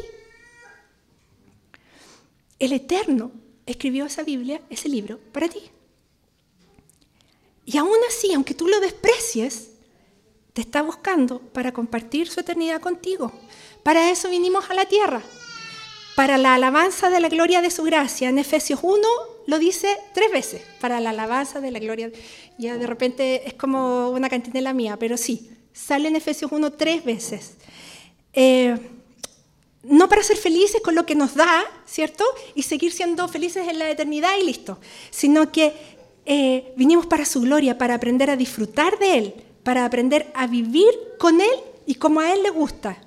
[2.58, 3.32] El Eterno
[3.66, 5.70] escribió esa Biblia, ese libro, para ti.
[7.64, 9.70] Y aún así, aunque tú lo desprecies,
[10.52, 13.32] te está buscando para compartir su eternidad contigo.
[13.82, 15.22] Para eso vinimos a la tierra,
[16.14, 18.28] para la alabanza de la gloria de su gracia.
[18.28, 22.10] En Efesios 1 lo dice tres veces, para la alabanza de la gloria.
[22.58, 27.04] Ya de repente es como una cantinela mía, pero sí, sale en Efesios 1 tres
[27.04, 27.56] veces.
[28.32, 28.76] Eh,
[29.84, 32.24] no para ser felices con lo que nos da, ¿cierto?
[32.54, 34.78] Y seguir siendo felices en la eternidad y listo,
[35.10, 35.74] sino que
[36.26, 40.92] eh, vinimos para su gloria, para aprender a disfrutar de Él, para aprender a vivir
[41.18, 42.98] con Él y como a Él le gusta.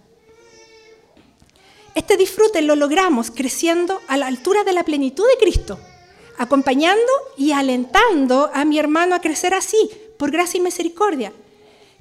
[1.96, 5.80] Este disfrute lo logramos creciendo a la altura de la plenitud de Cristo,
[6.38, 11.34] acompañando y alentando a mi hermano a crecer así, por gracia y misericordia.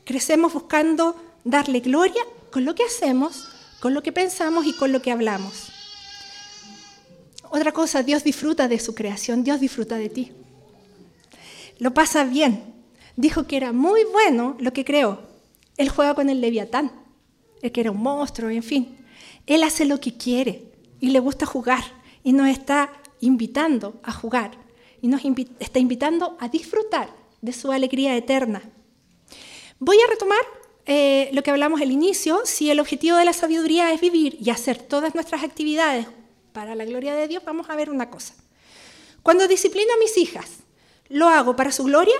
[0.05, 3.49] Crecemos buscando darle gloria con lo que hacemos,
[3.80, 5.72] con lo que pensamos y con lo que hablamos.
[7.51, 10.32] Otra cosa, Dios disfruta de su creación, Dios disfruta de ti.
[11.78, 12.74] Lo pasa bien.
[13.16, 15.20] Dijo que era muy bueno lo que creó.
[15.76, 16.93] Él juega con el leviatán,
[17.62, 18.99] el que era un monstruo, en fin.
[19.47, 21.82] Él hace lo que quiere y le gusta jugar
[22.22, 22.91] y nos está
[23.27, 24.53] invitando a jugar
[25.03, 25.22] y nos
[25.59, 28.62] está invitando a disfrutar de su alegría eterna.
[29.79, 30.41] Voy a retomar
[30.87, 32.41] eh, lo que hablamos al inicio.
[32.45, 36.07] Si el objetivo de la sabiduría es vivir y hacer todas nuestras actividades
[36.53, 38.35] para la gloria de Dios, vamos a ver una cosa.
[39.22, 40.61] Cuando disciplino a mis hijas,
[41.09, 42.16] ¿lo hago para su gloria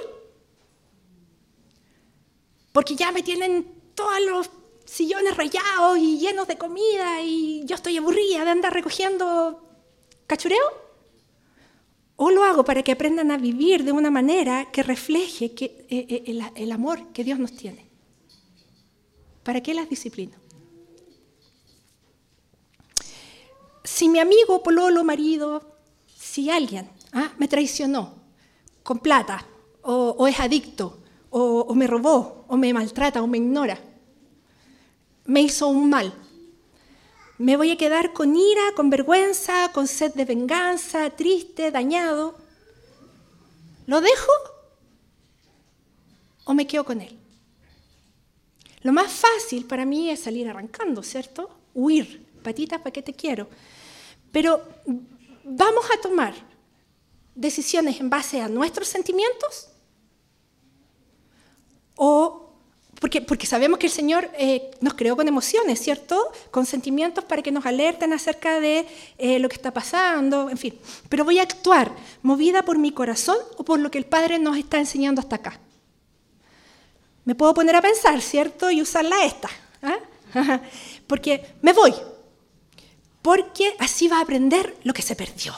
[2.73, 4.51] porque ya me tienen todos los
[4.85, 9.67] sillones rayados y llenos de comida y yo estoy aburrida de andar recogiendo
[10.27, 10.86] cachureo?
[12.17, 16.51] ¿O lo hago para que aprendan a vivir de una manera que refleje eh, eh,
[16.57, 17.87] el, amor que Dios nos tiene?
[19.43, 20.35] ¿Para qué las disciplino?
[23.85, 25.77] Si mi amigo, pololo, marido,
[26.17, 27.33] si alguien ¿ah?
[27.39, 28.15] me traicionó
[28.83, 29.47] con plata,
[29.83, 30.99] o, es adicto,
[31.31, 33.79] o me robó, o me maltrata, o me ignora,
[35.27, 36.13] me hizo un mal,
[37.39, 42.35] me voy a quedar con ira, con vergüenza, con sed de venganza, triste, dañado.
[43.87, 44.33] ¿Lo dejo
[46.45, 47.17] o me quedo con él?
[48.83, 51.51] Lo más fácil para mí es salir arrancando, ¿cierto?
[51.75, 53.49] Huir, patitas, ¿para qué te quiero?
[54.33, 54.63] Pero
[55.45, 56.35] vamos a tomar
[57.35, 59.69] decisiones en base a nuestros sentimientos
[61.97, 62.46] o
[63.01, 66.31] porque, sabemos que el Señor eh, nos creó con emociones, ¿cierto?
[66.51, 68.87] Con sentimientos para que nos alerten acerca de
[69.19, 70.79] eh, lo que está pasando, en fin.
[71.09, 71.93] Pero voy a actuar
[72.23, 75.61] movida por mi corazón o por lo que el Padre nos está enseñando hasta acá.
[77.25, 78.71] Me puedo poner a pensar, ¿cierto?
[78.71, 79.51] Y usarla esta.
[79.83, 80.61] ¿ah?
[81.07, 81.93] porque me voy.
[83.21, 85.55] Porque así va a aprender lo que se perdió.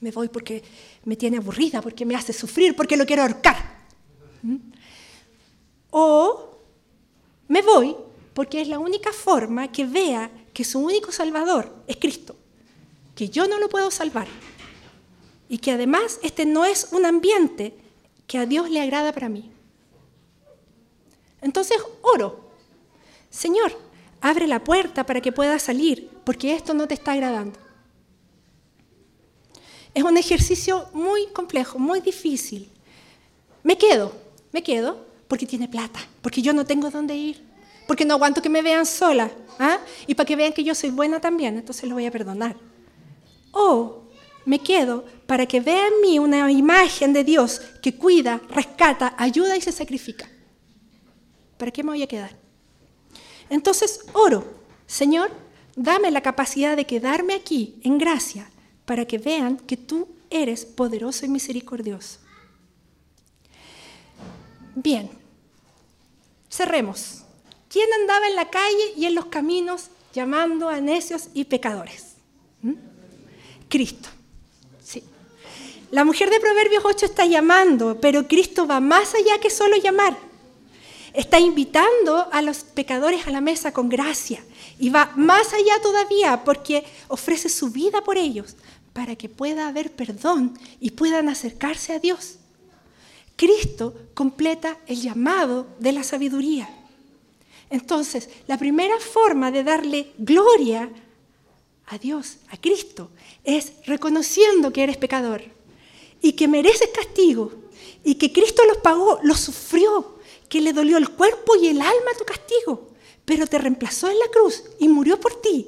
[0.00, 0.62] Me voy porque
[1.04, 3.56] me tiene aburrida, porque me hace sufrir, porque lo quiero ahorcar.
[5.90, 6.49] O
[7.50, 7.96] me voy
[8.32, 12.36] porque es la única forma que vea que su único salvador es Cristo,
[13.16, 14.28] que yo no lo puedo salvar
[15.48, 17.74] y que además este no es un ambiente
[18.28, 19.50] que a Dios le agrada para mí.
[21.40, 22.38] Entonces oro,
[23.30, 23.76] Señor,
[24.20, 27.58] abre la puerta para que pueda salir, porque esto no te está agradando.
[29.92, 32.70] Es un ejercicio muy complejo, muy difícil.
[33.64, 34.12] Me quedo,
[34.52, 37.40] me quedo, porque tiene plata, porque yo no tengo dónde ir,
[37.86, 39.78] porque no aguanto que me vean sola, ¿ah?
[40.08, 42.56] y para que vean que yo soy buena también, entonces lo voy a perdonar.
[43.52, 44.08] O
[44.44, 49.56] me quedo para que vean en mí una imagen de Dios que cuida, rescata, ayuda
[49.56, 50.28] y se sacrifica.
[51.56, 52.36] ¿Para qué me voy a quedar?
[53.50, 54.44] Entonces oro,
[54.88, 55.30] Señor,
[55.76, 58.50] dame la capacidad de quedarme aquí en gracia
[58.84, 62.18] para que vean que tú eres poderoso y misericordioso.
[64.74, 65.19] Bien,
[66.50, 67.22] Cerremos.
[67.68, 72.14] ¿Quién andaba en la calle y en los caminos llamando a necios y pecadores?
[72.62, 72.74] ¿Mm?
[73.68, 74.08] Cristo.
[74.82, 75.04] Sí.
[75.92, 80.18] La mujer de Proverbios 8 está llamando, pero Cristo va más allá que solo llamar.
[81.14, 84.44] Está invitando a los pecadores a la mesa con gracia
[84.78, 88.56] y va más allá todavía porque ofrece su vida por ellos
[88.92, 92.39] para que pueda haber perdón y puedan acercarse a Dios.
[93.40, 96.68] Cristo completa el llamado de la sabiduría.
[97.70, 100.90] Entonces, la primera forma de darle gloria
[101.86, 103.08] a Dios, a Cristo,
[103.42, 105.42] es reconociendo que eres pecador
[106.20, 107.50] y que mereces castigo
[108.04, 110.18] y que Cristo los pagó, los sufrió,
[110.50, 112.90] que le dolió el cuerpo y el alma tu castigo,
[113.24, 115.66] pero te reemplazó en la cruz y murió por ti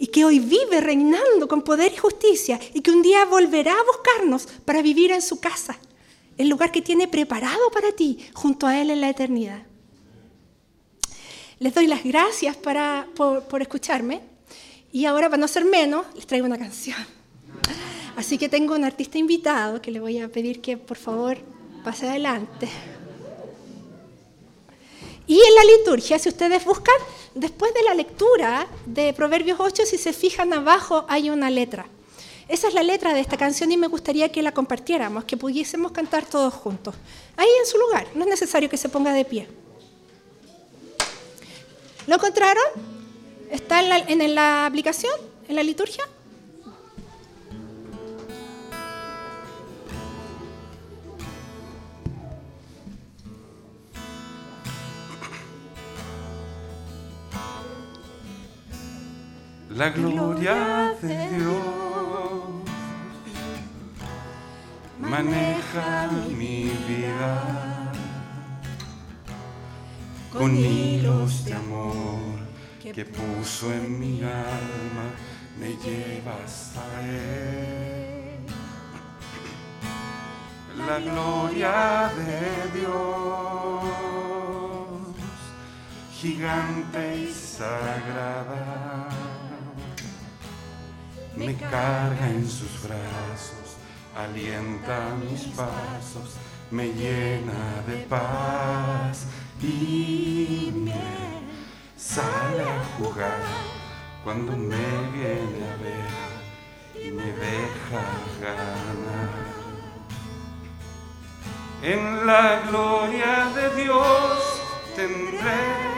[0.00, 3.84] y que hoy vive reinando con poder y justicia y que un día volverá a
[3.84, 5.78] buscarnos para vivir en su casa
[6.36, 9.62] el lugar que tiene preparado para ti junto a Él en la eternidad.
[11.58, 14.20] Les doy las gracias por, escucharme
[14.92, 16.98] y ahora para no ser menos les traigo una canción.
[18.16, 21.38] Así que tengo un artista invitado que le voy a pedir que por favor
[21.82, 22.68] pase adelante.
[25.26, 26.94] Y en la liturgia, si ustedes buscan,
[27.34, 31.86] después de la lectura de Proverbios 8, si se fijan abajo hay una letra.
[32.48, 35.92] Esa es la letra de esta canción y me gustaría que la compartiéramos, que pudiésemos
[35.92, 36.94] cantar todos juntos.
[37.36, 39.48] Ahí en su lugar, no es necesario que se ponga de pie.
[42.06, 42.64] ¿Lo encontraron?
[43.50, 45.14] ¿Está en la, aplicación?
[45.48, 46.04] ¿En la liturgia?
[59.70, 61.73] La gloria de Dios
[65.14, 67.32] maneja mi vida
[70.32, 72.34] con hilos de amor
[72.82, 75.06] que puso en mi alma,
[75.60, 78.44] me llevas a Él.
[80.88, 83.84] La gloria de Dios,
[86.20, 89.08] gigante y sagrada,
[91.36, 93.63] me carga en sus brazos
[94.16, 96.36] alienta mis pasos,
[96.70, 99.26] me llena de paz
[99.60, 100.96] y miel.
[101.96, 103.40] Sale a jugar
[104.22, 108.04] cuando me viene a ver y me deja
[108.40, 109.54] ganar.
[111.82, 114.62] En la gloria de Dios
[114.94, 115.94] tendré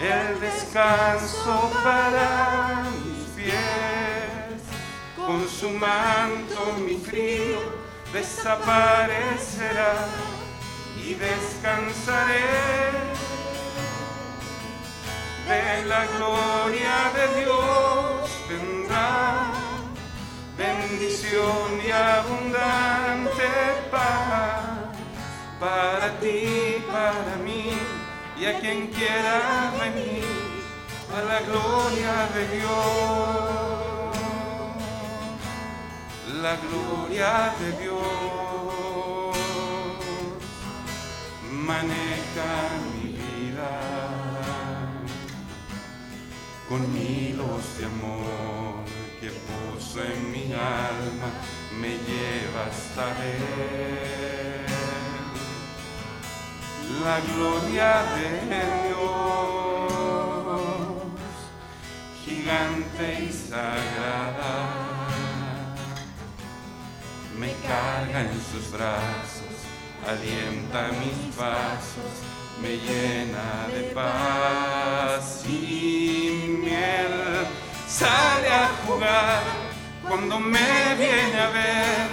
[0.00, 2.93] el descanso para.
[5.26, 7.60] Con su manto mi frío
[8.12, 9.94] desaparecerá
[10.96, 12.44] y descansaré.
[15.48, 19.52] De la gloria de Dios vendrá
[20.56, 23.48] bendición y abundante
[23.90, 24.74] paz
[25.60, 27.72] para ti, para mí
[28.38, 30.24] y a quien quiera venir
[31.14, 33.73] a la gloria de Dios,
[36.44, 39.34] la gloria de Dios
[41.50, 42.50] maneja
[42.92, 43.72] mi vida
[46.68, 48.84] con hilos de amor
[49.20, 51.28] que puso en mi alma,
[51.80, 54.66] me lleva hasta él.
[57.04, 58.26] La gloria de
[58.88, 59.14] Dios,
[62.22, 64.33] gigante y sagrada,
[67.74, 69.56] carga en sus brazos,
[70.06, 72.12] alienta mis pasos,
[72.62, 77.14] me llena de paz y miel.
[77.88, 79.42] Sale a jugar
[80.06, 82.08] cuando me viene a ver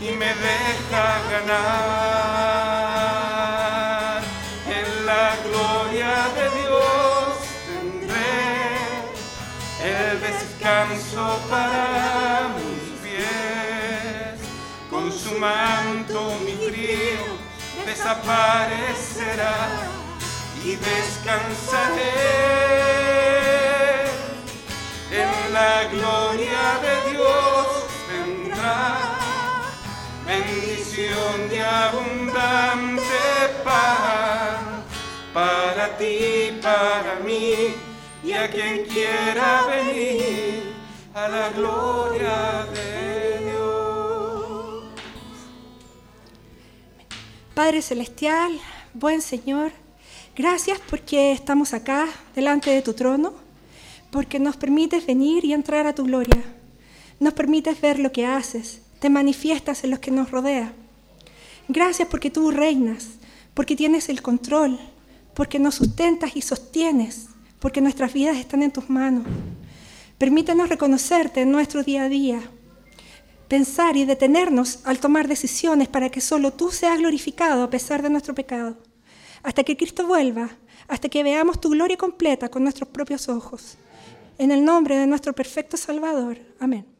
[0.00, 2.66] y me deja ganar.
[4.78, 7.32] En la gloria de Dios
[7.68, 8.38] tendré
[9.84, 12.15] el descanso para
[15.46, 17.26] manto mi frío
[17.88, 19.56] desaparecerá
[20.64, 22.16] y descansaré.
[25.22, 27.66] En la gloria de Dios
[28.10, 28.80] vendrá
[30.26, 33.22] bendición y abundante
[33.64, 34.58] paz
[35.32, 37.74] para ti, para mí
[38.24, 40.74] y a quien quiera venir
[41.14, 43.05] a la gloria de Dios.
[47.56, 48.52] Padre Celestial,
[48.92, 49.72] buen Señor,
[50.36, 53.32] gracias porque estamos acá delante de tu trono,
[54.10, 56.44] porque nos permites venir y entrar a tu gloria,
[57.18, 60.74] nos permites ver lo que haces, te manifiestas en los que nos rodea.
[61.66, 63.12] Gracias porque tú reinas,
[63.54, 64.78] porque tienes el control,
[65.32, 67.28] porque nos sustentas y sostienes,
[67.58, 69.24] porque nuestras vidas están en tus manos.
[70.18, 72.42] Permítenos reconocerte en nuestro día a día,
[73.48, 78.10] pensar y detenernos al tomar decisiones para que solo tú seas glorificado a pesar de
[78.10, 78.76] nuestro pecado,
[79.42, 80.50] hasta que Cristo vuelva,
[80.88, 83.76] hasta que veamos tu gloria completa con nuestros propios ojos.
[84.38, 86.38] En el nombre de nuestro perfecto Salvador.
[86.58, 86.95] Amén.